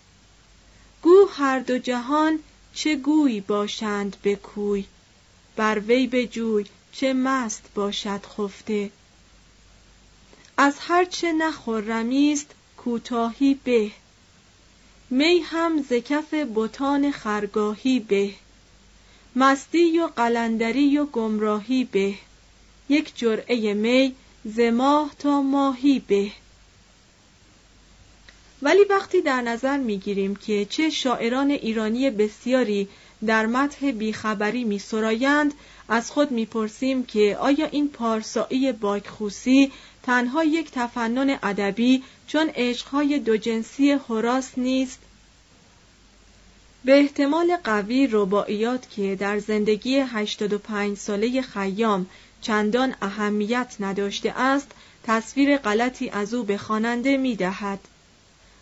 گو 1.02 1.28
هر 1.32 1.58
دو 1.58 1.78
جهان 1.78 2.38
چه 2.80 2.96
گوی 2.96 3.40
باشند 3.40 4.16
به 4.22 4.36
کوی؟ 4.36 4.84
بر 5.56 5.78
وی 5.78 6.06
بجوی 6.06 6.66
چه 6.92 7.12
مست 7.12 7.70
باشد 7.74 8.20
خفته؟ 8.26 8.90
از 10.56 10.74
هر 10.78 11.04
چه 11.04 11.32
نخرمی 11.32 12.32
است 12.32 12.46
کوتاهی 12.76 13.54
به. 13.64 13.90
می 15.10 15.38
هم 15.38 15.82
ز 15.82 15.92
کف 15.92 16.34
بتان 16.34 17.10
خرگاهی 17.10 18.00
به. 18.00 18.30
مستی 19.36 19.98
و 19.98 20.06
قلندری 20.06 20.98
و 20.98 21.04
گمراهی 21.04 21.84
به. 21.84 22.14
یک 22.88 23.12
جرعه 23.16 23.74
می 23.74 24.14
ز 24.44 24.60
ماه 24.60 25.14
تا 25.18 25.42
ماهی 25.42 25.98
به. 25.98 26.30
ولی 28.62 28.84
وقتی 28.90 29.20
در 29.20 29.42
نظر 29.42 29.76
می‌گیریم 29.76 30.36
که 30.36 30.64
چه 30.64 30.90
شاعران 30.90 31.50
ایرانی 31.50 32.10
بسیاری 32.10 32.88
در 33.26 33.46
متح 33.46 33.90
بیخبری 33.90 34.64
می 34.64 34.78
سرایند 34.78 35.54
از 35.88 36.10
خود 36.10 36.30
می‌پرسیم 36.30 37.04
که 37.04 37.36
آیا 37.40 37.66
این 37.66 37.88
پارسایی 37.88 38.72
باکخوسی 38.72 39.72
تنها 40.02 40.44
یک 40.44 40.70
تفنن 40.70 41.38
ادبی 41.42 42.02
چون 42.26 42.50
عشقهای 42.54 43.18
دو 43.18 43.36
جنسی 43.36 43.90
هراس 43.90 44.50
نیست 44.56 44.98
به 46.84 46.98
احتمال 46.98 47.56
قوی 47.64 48.08
رباعیات 48.12 48.90
که 48.90 49.16
در 49.16 49.38
زندگی 49.38 49.98
85 49.98 50.96
ساله 50.96 51.42
خیام 51.42 52.06
چندان 52.40 52.94
اهمیت 53.02 53.76
نداشته 53.80 54.40
است 54.40 54.70
تصویر 55.04 55.56
غلطی 55.56 56.08
از 56.08 56.34
او 56.34 56.44
به 56.44 56.58
خواننده 56.58 57.16
می 57.16 57.36
دهد. 57.36 57.78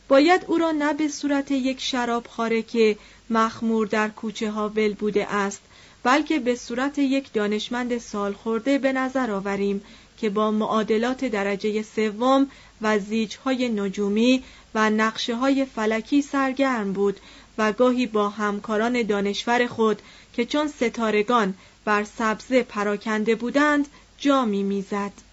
باید 0.08 0.44
او 0.46 0.58
را 0.58 0.70
نه 0.70 0.92
به 0.92 1.08
صورت 1.08 1.50
یک 1.50 1.80
شرابخواره 1.80 2.62
که 2.62 2.96
مخمور 3.30 3.86
در 3.86 4.08
کوچه 4.08 4.50
ها 4.50 4.68
ول 4.68 4.94
بوده 4.94 5.34
است 5.34 5.60
بلکه 6.02 6.38
به 6.38 6.54
صورت 6.54 6.98
یک 6.98 7.32
دانشمند 7.32 7.98
سالخورده 7.98 8.78
به 8.78 8.92
نظر 8.92 9.30
آوریم 9.30 9.82
که 10.16 10.30
با 10.30 10.50
معادلات 10.50 11.24
درجه 11.24 11.82
سوم 11.82 12.46
و 12.82 12.98
زیجهای 12.98 13.68
نجومی 13.68 14.44
و 14.74 14.90
نقشه 14.90 15.36
های 15.36 15.64
فلکی 15.64 16.22
سرگرم 16.22 16.92
بود 16.92 17.20
و 17.58 17.72
گاهی 17.72 18.06
با 18.06 18.28
همکاران 18.28 19.02
دانشور 19.02 19.66
خود 19.66 20.02
که 20.32 20.44
چون 20.44 20.68
ستارگان 20.68 21.54
بر 21.84 22.04
سبزه 22.04 22.62
پراکنده 22.62 23.34
بودند 23.34 23.88
جامی 24.18 24.62
می‌زد. 24.62 25.25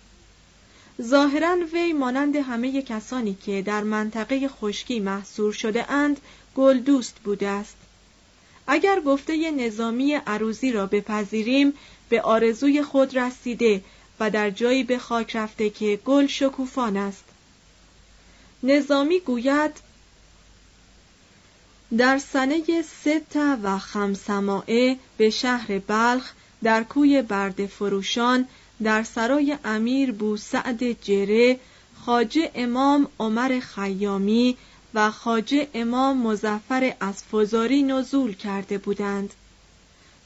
ظاهرا 1.01 1.57
وی 1.73 1.93
مانند 1.93 2.35
همه 2.35 2.81
کسانی 2.81 3.37
که 3.45 3.61
در 3.61 3.83
منطقه 3.83 4.47
خشکی 4.47 4.99
محصور 4.99 5.53
شده 5.53 5.91
اند 5.91 6.21
گل 6.55 6.79
دوست 6.79 7.15
بوده 7.23 7.47
است. 7.47 7.75
اگر 8.67 9.01
گفته 9.01 9.51
نظامی 9.51 10.13
عروزی 10.13 10.71
را 10.71 10.85
بپذیریم 10.85 11.73
به 12.09 12.21
آرزوی 12.21 12.83
خود 12.83 13.17
رسیده 13.17 13.83
و 14.19 14.29
در 14.29 14.49
جایی 14.49 14.83
به 14.83 14.97
خاک 14.97 15.35
رفته 15.35 15.69
که 15.69 15.99
گل 16.05 16.27
شکوفان 16.27 16.97
است. 16.97 17.23
نظامی 18.63 19.19
گوید 19.19 19.71
در 21.97 22.17
سنه 22.17 22.81
ست 22.81 23.35
و 23.63 23.79
خمسمائه 23.79 24.97
به 25.17 25.29
شهر 25.29 25.79
بلخ 25.79 26.33
در 26.63 26.83
کوی 26.83 27.21
برد 27.21 27.65
فروشان 27.65 28.47
در 28.83 29.03
سرای 29.03 29.57
امیر 29.65 30.11
بو 30.11 30.37
سعد 30.37 31.01
جره 31.01 31.59
خاجه 32.05 32.51
امام 32.55 33.07
عمر 33.19 33.59
خیامی 33.59 34.57
و 34.93 35.11
خاجه 35.11 35.67
امام 35.73 36.17
مزفر 36.17 36.93
از 36.99 37.23
فزاری 37.23 37.83
نزول 37.83 38.33
کرده 38.33 38.77
بودند 38.77 39.33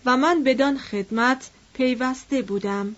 و 0.05 0.17
من 0.17 0.43
بدان 0.43 0.77
خدمت 0.77 1.49
پیوسته 1.73 2.41
بودم. 2.41 2.95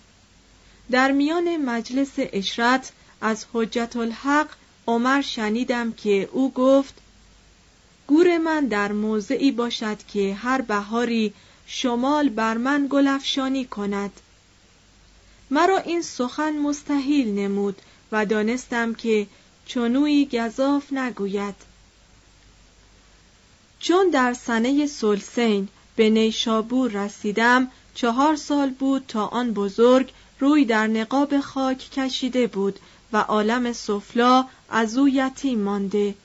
در 0.91 1.11
میان 1.11 1.57
مجلس 1.57 2.13
اشرت 2.17 2.91
از 3.21 3.45
حجت 3.53 3.95
الحق 3.95 4.47
عمر 4.87 5.21
شنیدم 5.21 5.91
که 5.91 6.29
او 6.31 6.53
گفت 6.53 6.93
گور 8.07 8.37
من 8.37 8.65
در 8.65 8.91
موضعی 8.91 9.51
باشد 9.51 9.97
که 10.07 10.33
هر 10.33 10.61
بهاری 10.61 11.33
شمال 11.65 12.29
بر 12.29 12.57
من 12.57 12.87
گلفشانی 12.89 13.65
کند. 13.65 14.11
مرا 15.51 15.77
این 15.77 16.01
سخن 16.01 16.59
مستحیل 16.59 17.39
نمود 17.39 17.81
و 18.11 18.25
دانستم 18.25 18.93
که 18.93 19.27
چنوی 19.65 20.25
گذاف 20.25 20.93
نگوید. 20.93 21.55
چون 23.79 24.09
در 24.09 24.33
سنه 24.33 24.87
سلسین 24.87 25.67
به 25.95 26.09
نیشابور 26.09 26.91
رسیدم 26.91 27.71
چهار 27.95 28.35
سال 28.35 28.69
بود 28.69 29.05
تا 29.07 29.25
آن 29.25 29.53
بزرگ 29.53 30.11
روی 30.39 30.65
در 30.65 30.87
نقاب 30.87 31.39
خاک 31.39 31.77
کشیده 31.77 32.47
بود 32.47 32.79
و 33.13 33.17
عالم 33.17 33.73
سفلا 33.73 34.45
از 34.69 34.97
او 34.97 35.09
یتیم 35.09 35.59
مانده 35.59 36.15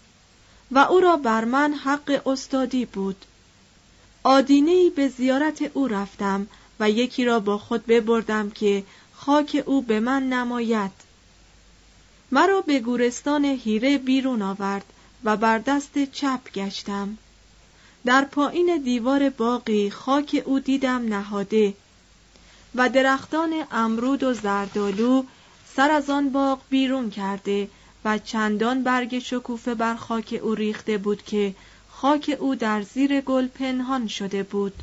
و 0.71 0.79
او 0.79 1.01
را 1.01 1.17
بر 1.17 1.45
من 1.45 1.75
حق 1.75 2.29
استادی 2.29 2.85
بود. 2.85 3.25
آدینهای 4.23 4.91
به 4.91 5.09
زیارت 5.09 5.71
او 5.75 5.89
رفتم 5.89 6.47
و 6.81 6.91
یکی 6.91 7.25
را 7.25 7.41
با 7.41 7.59
خود 7.59 7.87
ببردم 7.87 8.51
که 8.51 8.85
خاک 9.27 9.63
او 9.67 9.83
به 9.83 10.01
من 10.01 10.29
نماید. 10.29 10.91
مرا 12.33 12.61
به 12.61 12.81
گورستان 12.81 13.45
هیره 13.45 13.99
بیرون 13.99 14.43
آورد 14.43 14.85
و 15.25 15.37
بر 15.37 15.59
دست 15.59 16.05
چپ 16.05 16.53
گشتم. 16.53 17.19
در 18.07 18.25
پایین 18.25 18.81
دیوار 18.85 19.31
باقی 19.31 19.91
خاک 19.91 20.43
او 20.45 20.61
دیدم 20.61 21.09
نهاده 21.09 21.75
و 22.75 22.89
درختان 22.89 23.55
امرود 23.71 24.23
و 24.23 24.35
زردالو 24.35 25.23
سر 25.77 25.91
از 25.91 26.11
آن 26.11 26.31
باغ 26.31 26.61
بیرون 26.71 27.11
کرده 27.11 27.69
و 28.05 28.19
چندان 28.19 28.83
برگ 28.83 29.19
شکوفه 29.19 29.75
بر 29.75 29.95
خاک 29.95 30.41
او 30.43 30.55
ریخته 30.55 30.99
بود 30.99 31.23
که 31.23 31.55
خاک 31.91 32.37
او 32.41 32.55
در 32.55 32.83
زیر 32.83 33.21
گل 33.21 33.47
پنهان 33.47 34.09
شده 34.09 34.43
بود. 34.43 34.75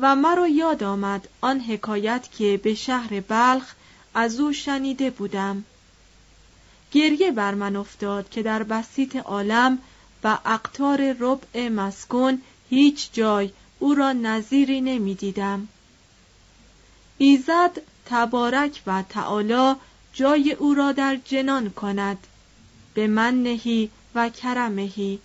و 0.00 0.16
مرا 0.16 0.48
یاد 0.48 0.82
آمد 0.82 1.28
آن 1.40 1.60
حکایت 1.60 2.28
که 2.38 2.60
به 2.62 2.74
شهر 2.74 3.20
بلخ 3.20 3.74
از 4.14 4.40
او 4.40 4.52
شنیده 4.52 5.10
بودم. 5.10 5.64
گریه 6.92 7.32
بر 7.32 7.54
من 7.54 7.76
افتاد 7.76 8.28
که 8.28 8.42
در 8.42 8.62
بسیط 8.62 9.16
عالم 9.16 9.78
و 10.24 10.38
اقتار 10.44 11.16
ربع 11.18 11.68
مسکن 11.68 12.42
هیچ 12.70 13.12
جای 13.12 13.50
او 13.78 13.94
را 13.94 14.12
نظیری 14.12 14.80
نمی 14.80 15.14
دیدم. 15.14 15.68
ایزد 17.18 17.82
تبارک 18.06 18.82
و 18.86 19.02
تعالی 19.02 19.74
جای 20.12 20.52
او 20.52 20.74
را 20.74 20.92
در 20.92 21.16
جنان 21.24 21.70
کند. 21.70 22.26
به 22.94 23.06
منهی 23.06 23.90
و 24.14 24.28
کرمهی. 24.28 25.18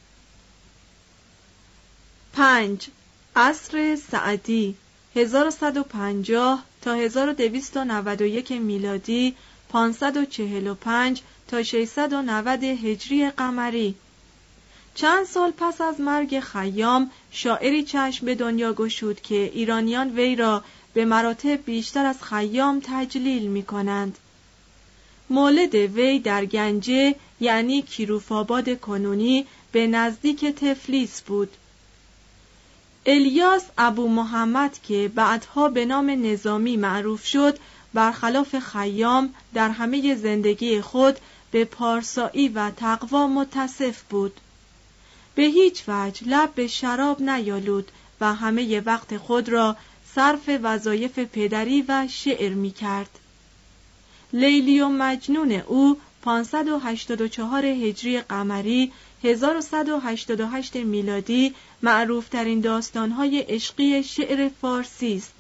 پنج 2.34 2.88
عصر 3.36 3.96
سعدی 3.96 4.76
1150 5.16 6.64
تا 6.82 6.94
1291 6.94 8.52
میلادی 8.52 9.36
545 9.70 11.22
تا 11.48 11.64
690 11.64 12.64
هجری 12.64 13.30
قمری 13.30 13.96
چند 14.96 15.26
سال 15.26 15.52
پس 15.58 15.82
از 15.82 16.02
مرگ 16.02 16.40
خیام 16.40 17.12
شاعری 17.32 17.84
چشم 17.84 18.26
به 18.26 18.36
دنیا 18.36 18.74
گشود 18.74 19.22
که 19.22 19.52
ایرانیان 19.54 20.16
وی 20.16 20.36
را 20.36 20.64
به 20.94 21.06
مراتب 21.06 21.66
بیشتر 21.66 22.06
از 22.06 22.24
خیام 22.24 22.82
تجلیل 22.84 23.48
می 23.48 23.64
کنند. 23.64 24.18
مولد 25.30 25.76
وی 25.76 26.20
در 26.20 26.46
گنجه 26.46 27.16
یعنی 27.40 27.82
کیروفاباد 27.82 28.80
کنونی 28.80 29.46
به 29.72 29.88
نزدیک 29.88 30.46
تفلیس 30.46 31.22
بود. 31.22 31.50
الیاس 33.06 33.64
ابو 33.78 34.08
محمد 34.08 34.80
که 34.84 35.12
بعدها 35.16 35.70
به 35.70 35.86
نام 35.86 36.10
نظامی 36.26 36.78
معروف 36.78 37.26
شد 37.26 37.60
برخلاف 37.94 38.60
خیام 38.60 39.34
در 39.54 39.70
همه 39.70 40.16
زندگی 40.16 40.82
خود 40.82 41.20
به 41.52 41.66
پارسایی 41.66 42.48
و 42.48 42.72
تقوا 42.72 43.28
متصف 43.28 44.02
بود 44.02 44.40
به 45.36 45.44
هیچ 45.44 45.84
وجه 45.88 46.28
لب 46.28 46.56
به 46.56 46.68
شراب 46.68 47.22
نیالود 47.22 47.92
و 48.22 48.34
همه 48.34 48.80
وقت 48.80 49.18
خود 49.18 49.50
را 49.50 49.76
صرف 50.16 50.50
وظایف 50.64 51.20
پدری 51.20 51.86
و 51.88 52.08
شعر 52.10 52.54
می 52.54 52.72
کرد. 52.72 53.20
لیلی 54.34 54.82
و 54.82 54.88
مجنون 54.88 55.52
او 55.52 55.98
584 56.22 57.66
هجری 57.66 58.22
قمری 58.22 58.92
1188 59.24 60.76
میلادی 60.76 61.56
معروفترین 61.84 62.60
داستانهای 62.60 63.40
عشقی 63.40 64.04
شعر 64.04 64.50
فارسی 64.62 65.16
است. 65.16 65.34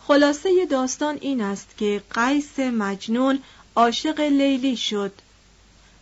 خلاصه 0.00 0.66
داستان 0.66 1.18
این 1.20 1.40
است 1.40 1.76
که 1.76 2.02
قیس 2.10 2.58
مجنون 2.58 3.38
عاشق 3.76 4.20
لیلی 4.20 4.76
شد. 4.76 5.12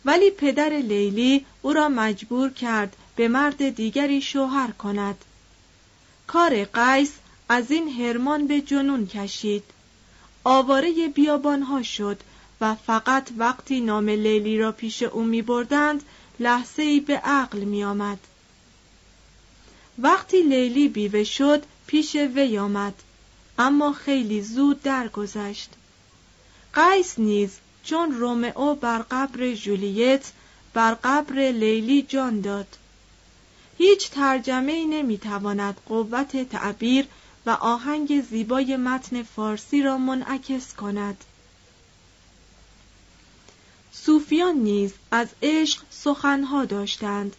ولی 0.04 0.30
پدر 0.30 0.68
لیلی 0.68 1.46
او 1.62 1.72
را 1.72 1.88
مجبور 1.88 2.50
کرد 2.50 2.96
به 3.16 3.28
مرد 3.28 3.70
دیگری 3.70 4.20
شوهر 4.20 4.70
کند. 4.70 5.24
کار 6.26 6.64
قیس 6.64 7.12
از 7.48 7.70
این 7.70 7.88
هرمان 7.88 8.46
به 8.46 8.60
جنون 8.60 9.06
کشید. 9.06 9.64
آواره 10.44 11.08
بیابانها 11.14 11.82
شد 11.82 12.20
و 12.60 12.74
فقط 12.74 13.28
وقتی 13.36 13.80
نام 13.80 14.08
لیلی 14.08 14.58
را 14.58 14.72
پیش 14.72 15.02
او 15.02 15.24
می 15.24 15.42
بردند 15.42 16.02
لحظه 16.40 16.82
ای 16.82 17.00
به 17.00 17.16
عقل 17.16 17.58
می 17.58 17.84
آمد. 17.84 18.18
وقتی 19.98 20.42
لیلی 20.42 20.88
بیوه 20.88 21.24
شد 21.24 21.62
پیش 21.86 22.16
وی 22.16 22.58
آمد 22.58 22.94
اما 23.58 23.92
خیلی 23.92 24.42
زود 24.42 24.82
درگذشت. 24.82 25.70
قیس 26.74 27.18
نیز 27.18 27.50
چون 27.84 28.12
رومئو 28.12 28.74
بر 28.74 29.04
قبر 29.10 29.54
جولیت 29.54 30.32
بر 30.74 30.94
قبر 30.94 31.34
لیلی 31.34 32.02
جان 32.02 32.40
داد 32.40 32.76
هیچ 33.78 34.10
ترجمه 34.10 34.72
ای 34.72 34.84
نمی‌تواند 34.84 35.76
قوت 35.86 36.48
تعبیر 36.48 37.06
و 37.46 37.50
آهنگ 37.50 38.20
زیبای 38.30 38.76
متن 38.76 39.22
فارسی 39.22 39.82
را 39.82 39.98
منعکس 39.98 40.74
کند 40.74 41.24
صوفیان 44.06 44.54
نیز 44.54 44.92
از 45.10 45.28
عشق 45.42 45.82
سخنها 45.90 46.64
داشتند. 46.64 47.36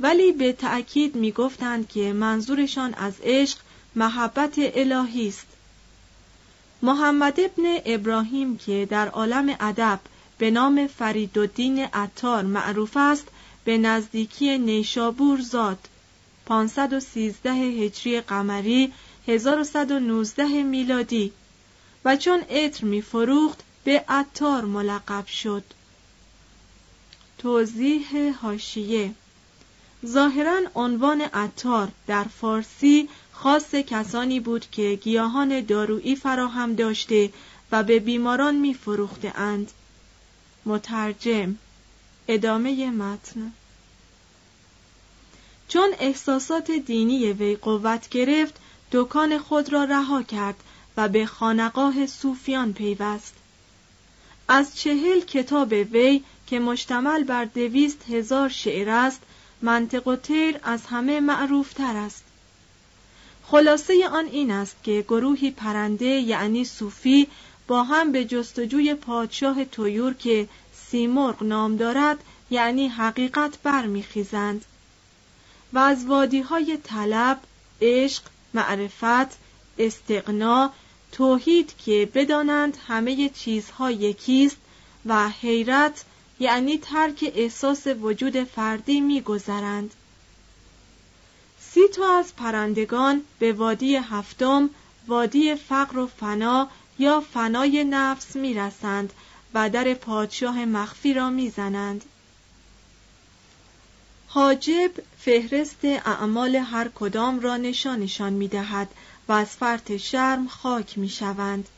ولی 0.00 0.32
به 0.32 0.52
تأکید 0.52 1.14
می 1.14 1.32
گفتند 1.32 1.88
که 1.88 2.12
منظورشان 2.12 2.94
از 2.94 3.12
عشق 3.22 3.58
محبت 3.96 4.54
الهی 4.58 5.28
است. 5.28 5.46
محمد 6.82 7.40
ابن 7.40 7.78
ابراهیم 7.86 8.58
که 8.58 8.86
در 8.90 9.08
عالم 9.08 9.56
ادب 9.60 10.00
به 10.38 10.50
نام 10.50 10.86
فریدالدین 10.86 11.78
عطار 11.84 12.42
معروف 12.42 12.96
است 12.96 13.28
به 13.64 13.78
نزدیکی 13.78 14.58
نیشابور 14.58 15.40
زاد 15.40 15.88
513 16.46 17.50
هجری 17.52 18.20
قمری 18.20 18.92
1119 19.28 20.62
میلادی 20.62 21.32
و 22.04 22.16
چون 22.16 22.40
عطر 22.40 22.84
می 22.84 23.02
فروخت 23.02 23.58
به 23.84 24.04
عطار 24.08 24.64
ملقب 24.64 25.26
شد. 25.26 25.64
توضیح 27.40 28.34
هاشیه 28.42 29.14
ظاهرا 30.06 30.60
عنوان 30.74 31.20
عطار 31.20 31.88
در 32.06 32.24
فارسی 32.24 33.08
خاص 33.32 33.74
کسانی 33.74 34.40
بود 34.40 34.70
که 34.70 34.98
گیاهان 35.02 35.60
دارویی 35.60 36.16
فراهم 36.16 36.74
داشته 36.74 37.32
و 37.72 37.82
به 37.82 37.98
بیماران 37.98 38.54
می 38.54 38.74
فروخته 38.74 39.38
اند. 39.38 39.72
مترجم 40.66 41.56
ادامه 42.28 42.90
متن. 42.90 43.52
چون 45.68 45.90
احساسات 45.98 46.70
دینی 46.70 47.32
وی 47.32 47.56
قوت 47.56 48.08
گرفت 48.08 48.54
دکان 48.92 49.38
خود 49.38 49.72
را 49.72 49.84
رها 49.84 50.22
کرد 50.22 50.56
و 50.96 51.08
به 51.08 51.26
خانقاه 51.26 52.06
صوفیان 52.06 52.72
پیوست. 52.72 53.34
از 54.48 54.76
چهل 54.76 55.20
کتاب 55.20 55.72
وی 55.72 56.22
که 56.50 56.58
مشتمل 56.58 57.24
بر 57.24 57.44
دویست 57.44 58.04
هزار 58.08 58.48
شعر 58.48 58.90
است 58.90 59.20
منطق 59.62 60.08
و 60.08 60.16
تیر 60.16 60.60
از 60.62 60.86
همه 60.86 61.20
معروف 61.20 61.72
تر 61.72 61.96
است. 61.96 62.24
خلاصه 63.44 64.08
آن 64.08 64.26
این 64.26 64.50
است 64.50 64.76
که 64.82 65.04
گروهی 65.08 65.50
پرنده 65.50 66.06
یعنی 66.06 66.64
صوفی 66.64 67.26
با 67.66 67.84
هم 67.84 68.12
به 68.12 68.24
جستجوی 68.24 68.94
پادشاه 68.94 69.64
تویور 69.64 70.14
که 70.14 70.48
سیمرغ 70.90 71.42
نام 71.42 71.76
دارد 71.76 72.18
یعنی 72.50 72.88
حقیقت 72.88 73.58
برمیخیزند. 73.62 74.64
و 75.72 75.78
از 75.78 76.06
وادی 76.06 76.40
های 76.40 76.78
طلب، 76.84 77.40
عشق، 77.80 78.22
معرفت، 78.54 79.38
استقنا، 79.78 80.72
توحید 81.12 81.72
که 81.84 82.08
بدانند 82.14 82.78
همه 82.86 83.28
چیزها 83.28 83.90
یکیست 83.90 84.56
و 85.06 85.28
حیرت 85.28 86.04
یعنی 86.40 86.78
ترک 86.78 87.32
احساس 87.34 87.86
وجود 87.86 88.44
فردی 88.44 89.00
میگذرند. 89.00 89.94
سی 91.60 91.88
تا 91.88 92.18
از 92.18 92.36
پرندگان 92.36 93.22
به 93.38 93.52
وادی 93.52 93.96
هفتم 93.96 94.70
وادی 95.06 95.54
فقر 95.54 95.98
و 95.98 96.06
فنا 96.06 96.68
یا 96.98 97.20
فنای 97.20 97.84
نفس 97.84 98.36
می‌رسند 98.36 99.12
و 99.54 99.70
در 99.70 99.94
پادشاه 99.94 100.64
مخفی 100.64 101.14
را 101.14 101.30
می‌زنند 101.30 102.04
حاجب 104.28 104.90
فهرست 105.18 105.84
اعمال 105.84 106.56
هر 106.56 106.88
کدام 106.88 107.40
را 107.40 107.56
نشانشان 107.56 108.32
می‌دهد 108.32 108.88
و 109.28 109.32
از 109.32 109.48
فرط 109.48 109.96
شرم 109.96 110.48
خاک 110.48 110.98
می‌شوند 110.98 111.68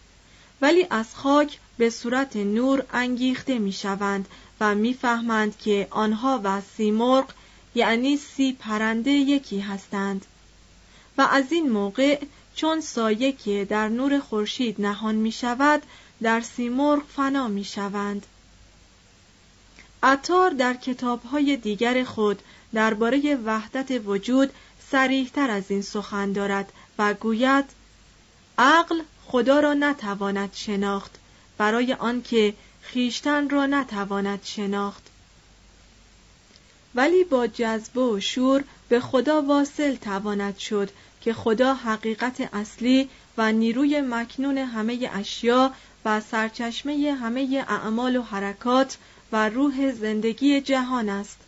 ولی 0.60 0.86
از 0.90 1.14
خاک 1.14 1.58
به 1.78 1.90
صورت 1.90 2.36
نور 2.36 2.84
انگیخته 2.92 3.58
می‌شوند 3.58 4.28
می‌فهمند 4.62 5.58
که 5.58 5.86
آنها 5.90 6.40
و 6.44 6.60
سیمرغ 6.76 7.30
یعنی 7.74 8.16
سی 8.16 8.52
پرنده 8.52 9.10
یکی 9.10 9.60
هستند. 9.60 10.26
و 11.18 11.22
از 11.22 11.52
این 11.52 11.70
موقع 11.70 12.20
چون 12.54 12.80
سایه 12.80 13.32
که 13.32 13.64
در 13.64 13.88
نور 13.88 14.20
خورشید 14.20 14.80
نهان 14.80 15.14
می 15.14 15.32
شود 15.32 15.82
در 16.22 16.40
سیمرغ 16.40 17.02
فنا 17.16 17.48
می 17.48 17.64
شوند 17.64 18.26
عطار 20.02 20.50
در 20.50 20.74
کتابهای 20.74 21.56
دیگر 21.56 22.04
خود 22.04 22.42
درباره 22.74 23.36
وحدت 23.36 24.02
وجود 24.06 24.50
سریحتر 24.90 25.50
از 25.50 25.70
این 25.70 25.82
سخن 25.82 26.32
دارد 26.32 26.72
و 26.98 27.14
گوید 27.14 27.64
عقل 28.58 29.02
خدا 29.26 29.60
را 29.60 29.74
نتواند 29.74 30.50
شناخت. 30.52 31.18
برای 31.58 31.92
آنکه 31.92 32.54
خیشتن 32.92 33.48
را 33.48 33.66
نتواند 33.66 34.40
شناخت. 34.44 35.02
ولی 36.94 37.24
با 37.24 37.46
جذبه 37.46 38.00
و 38.00 38.20
شور 38.20 38.64
به 38.88 39.00
خدا 39.00 39.42
واصل 39.42 39.94
تواند 39.94 40.58
شد 40.58 40.90
که 41.20 41.32
خدا 41.32 41.74
حقیقت 41.74 42.48
اصلی 42.54 43.08
و 43.38 43.52
نیروی 43.52 44.00
مکنون 44.00 44.58
همه 44.58 45.10
اشیا 45.12 45.74
و 46.04 46.20
سرچشمه 46.20 47.16
همه 47.20 47.64
اعمال 47.68 48.16
و 48.16 48.22
حرکات 48.22 48.96
و 49.32 49.48
روح 49.48 49.92
زندگی 49.92 50.60
جهان 50.60 51.08
است. 51.08 51.38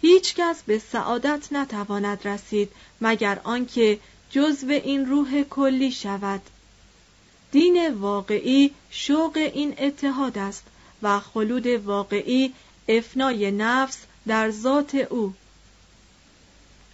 هیچ 0.00 0.34
کس 0.34 0.62
به 0.62 0.78
سعادت 0.78 1.52
نتواند 1.52 2.28
رسید 2.28 2.72
مگر 3.00 3.40
آنکه 3.44 3.98
جزو 4.30 4.70
این 4.70 5.06
روح 5.06 5.42
کلی 5.42 5.92
شود. 5.92 6.40
دین 7.52 7.94
واقعی 7.94 8.70
شوق 8.90 9.36
این 9.36 9.74
اتحاد 9.78 10.38
است 10.38 10.64
و 11.02 11.20
خلود 11.20 11.66
واقعی 11.66 12.52
افنای 12.88 13.50
نفس 13.50 13.98
در 14.26 14.50
ذات 14.50 14.94
او. 14.94 15.34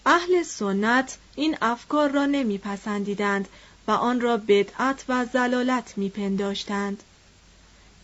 اهل 0.07 0.42
سنت 0.42 1.19
این 1.35 1.57
افکار 1.62 2.11
را 2.11 2.27
نمیپسندیدند 2.27 3.49
و 3.87 3.90
آن 3.90 4.21
را 4.21 4.37
بدعت 4.37 5.05
و 5.09 5.25
زلالت 5.25 5.99
میپنداشتند. 5.99 7.03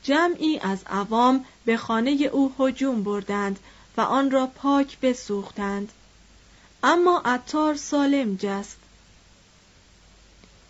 جمعی 0.03 0.59
از 0.59 0.79
عوام 0.87 1.45
به 1.65 1.77
خانه 1.77 2.11
او 2.11 2.55
هجوم 2.59 3.03
بردند 3.03 3.59
و 3.97 4.01
آن 4.01 4.31
را 4.31 4.47
پاک 4.47 5.01
بسوختند. 5.01 5.93
اما 6.83 7.23
عطار 7.25 7.77
سالم 7.77 8.37
جست. 8.37 8.77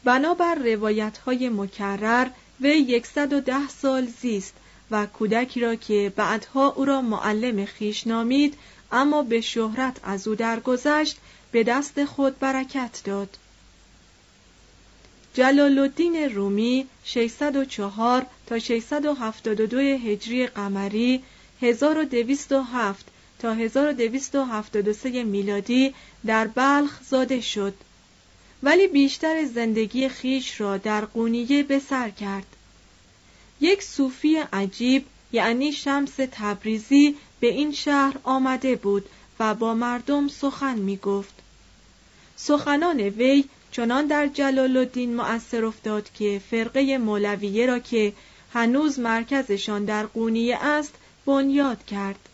بنابر 0.04 0.54
روایت 0.54 1.18
های 1.18 1.48
مکرر 1.48 2.26
وی 2.60 3.02
ده 3.46 3.68
سال 3.68 4.06
زیست 4.06 4.54
و 4.90 5.06
کودکی 5.06 5.60
را 5.60 5.74
که 5.74 6.12
بعدها 6.16 6.68
او 6.68 6.84
را 6.84 7.02
معلم 7.02 7.64
خیش 7.64 8.06
نامید 8.06 8.54
اما 8.92 9.22
به 9.22 9.40
شهرت 9.40 9.96
از 10.02 10.28
او 10.28 10.34
درگذشت 10.34 11.16
به 11.52 11.64
دست 11.64 12.04
خود 12.04 12.38
برکت 12.38 13.02
داد. 13.04 13.38
جلال 15.34 15.78
الدین 15.78 16.16
رومی 16.16 16.86
604 17.04 18.26
تا 18.46 18.58
672 18.58 19.78
هجری 19.78 20.46
قمری 20.46 21.22
1207 21.62 23.06
تا 23.38 23.52
1273 23.52 25.24
میلادی 25.24 25.94
در 26.26 26.46
بلخ 26.46 27.02
زاده 27.02 27.40
شد. 27.40 27.74
ولی 28.62 28.86
بیشتر 28.86 29.44
زندگی 29.44 30.08
خیش 30.08 30.60
را 30.60 30.76
در 30.76 31.04
قونیه 31.04 31.62
به 31.62 31.78
سر 31.78 32.10
کرد. 32.10 32.46
یک 33.60 33.82
صوفی 33.82 34.36
عجیب 34.36 35.04
یعنی 35.32 35.72
شمس 35.72 36.14
تبریزی 36.32 37.16
به 37.40 37.46
این 37.46 37.72
شهر 37.72 38.16
آمده 38.22 38.76
بود 38.76 39.08
و 39.40 39.54
با 39.54 39.74
مردم 39.74 40.28
سخن 40.28 40.78
می 40.78 40.96
گفت 40.96 41.34
سخنان 42.36 43.00
وی 43.00 43.44
چنان 43.72 44.06
در 44.06 44.26
جلال 44.26 44.76
الدین 44.76 45.16
مؤثر 45.16 45.64
افتاد 45.64 46.12
که 46.14 46.40
فرقه 46.50 46.98
مولویه 46.98 47.66
را 47.66 47.78
که 47.78 48.12
هنوز 48.52 48.98
مرکزشان 48.98 49.84
در 49.84 50.06
قونیه 50.06 50.56
است 50.56 50.94
بنیاد 51.26 51.86
کرد. 51.86 52.28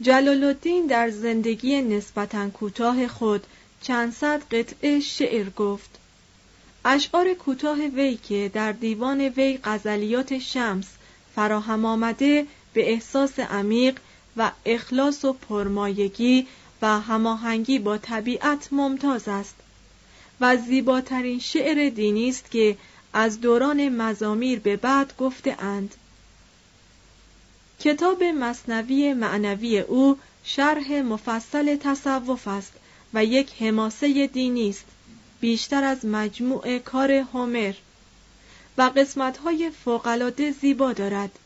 جلال 0.00 0.44
الدین 0.44 0.86
در 0.86 1.10
زندگی 1.10 1.82
نسبتا 1.82 2.50
کوتاه 2.50 3.08
خود 3.08 3.46
چند 3.82 4.12
صد 4.12 4.42
قطعه 4.54 5.00
شعر 5.00 5.50
گفت. 5.50 5.90
اشعار 6.84 7.34
کوتاه 7.34 7.78
وی 7.78 8.16
که 8.16 8.50
در 8.54 8.72
دیوان 8.72 9.20
وی 9.20 9.58
غزلیات 9.64 10.38
شمس 10.38 10.86
فراهم 11.34 11.84
آمده 11.84 12.46
به 12.74 12.92
احساس 12.92 13.38
عمیق 13.38 13.98
و 14.36 14.50
اخلاص 14.66 15.24
و 15.24 15.32
پرمایگی 15.32 16.46
و 16.82 17.00
هماهنگی 17.00 17.78
با 17.78 17.98
طبیعت 17.98 18.68
ممتاز 18.72 19.28
است 19.28 19.54
و 20.40 20.56
زیباترین 20.56 21.38
شعر 21.38 21.88
دینی 21.88 22.28
است 22.28 22.50
که 22.50 22.76
از 23.12 23.40
دوران 23.40 23.88
مزامیر 23.88 24.58
به 24.58 24.76
بعد 24.76 25.16
گفته 25.16 25.62
اند. 25.62 25.94
کتاب 27.80 28.24
مصنوی 28.24 29.12
معنوی 29.12 29.78
او 29.78 30.18
شرح 30.44 30.92
مفصل 30.92 31.76
تصوف 31.76 32.48
است 32.48 32.72
و 33.14 33.24
یک 33.24 33.62
حماسه 33.62 34.26
دینی 34.26 34.68
است 34.68 34.84
بیشتر 35.40 35.84
از 35.84 36.04
مجموع 36.04 36.78
کار 36.78 37.12
هومر. 37.12 37.74
و 38.78 38.82
قسمت‌های 38.96 39.70
فوق‌العاده 39.70 40.50
زیبا 40.50 40.92
دارد. 40.92 41.38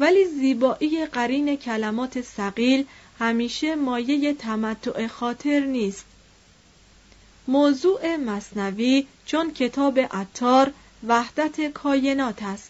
ولی 0.00 0.24
زیبایی 0.24 1.06
قرین 1.06 1.56
کلمات 1.56 2.20
سقیل 2.20 2.84
همیشه 3.18 3.74
مایه 3.74 4.34
تمتع 4.34 5.06
خاطر 5.06 5.60
نیست. 5.60 6.04
موضوع 7.48 8.16
مصنوی 8.16 9.06
چون 9.26 9.52
کتاب 9.52 9.98
عطار 9.98 10.72
وحدت 11.06 11.60
کاینات 11.60 12.42
است. 12.42 12.69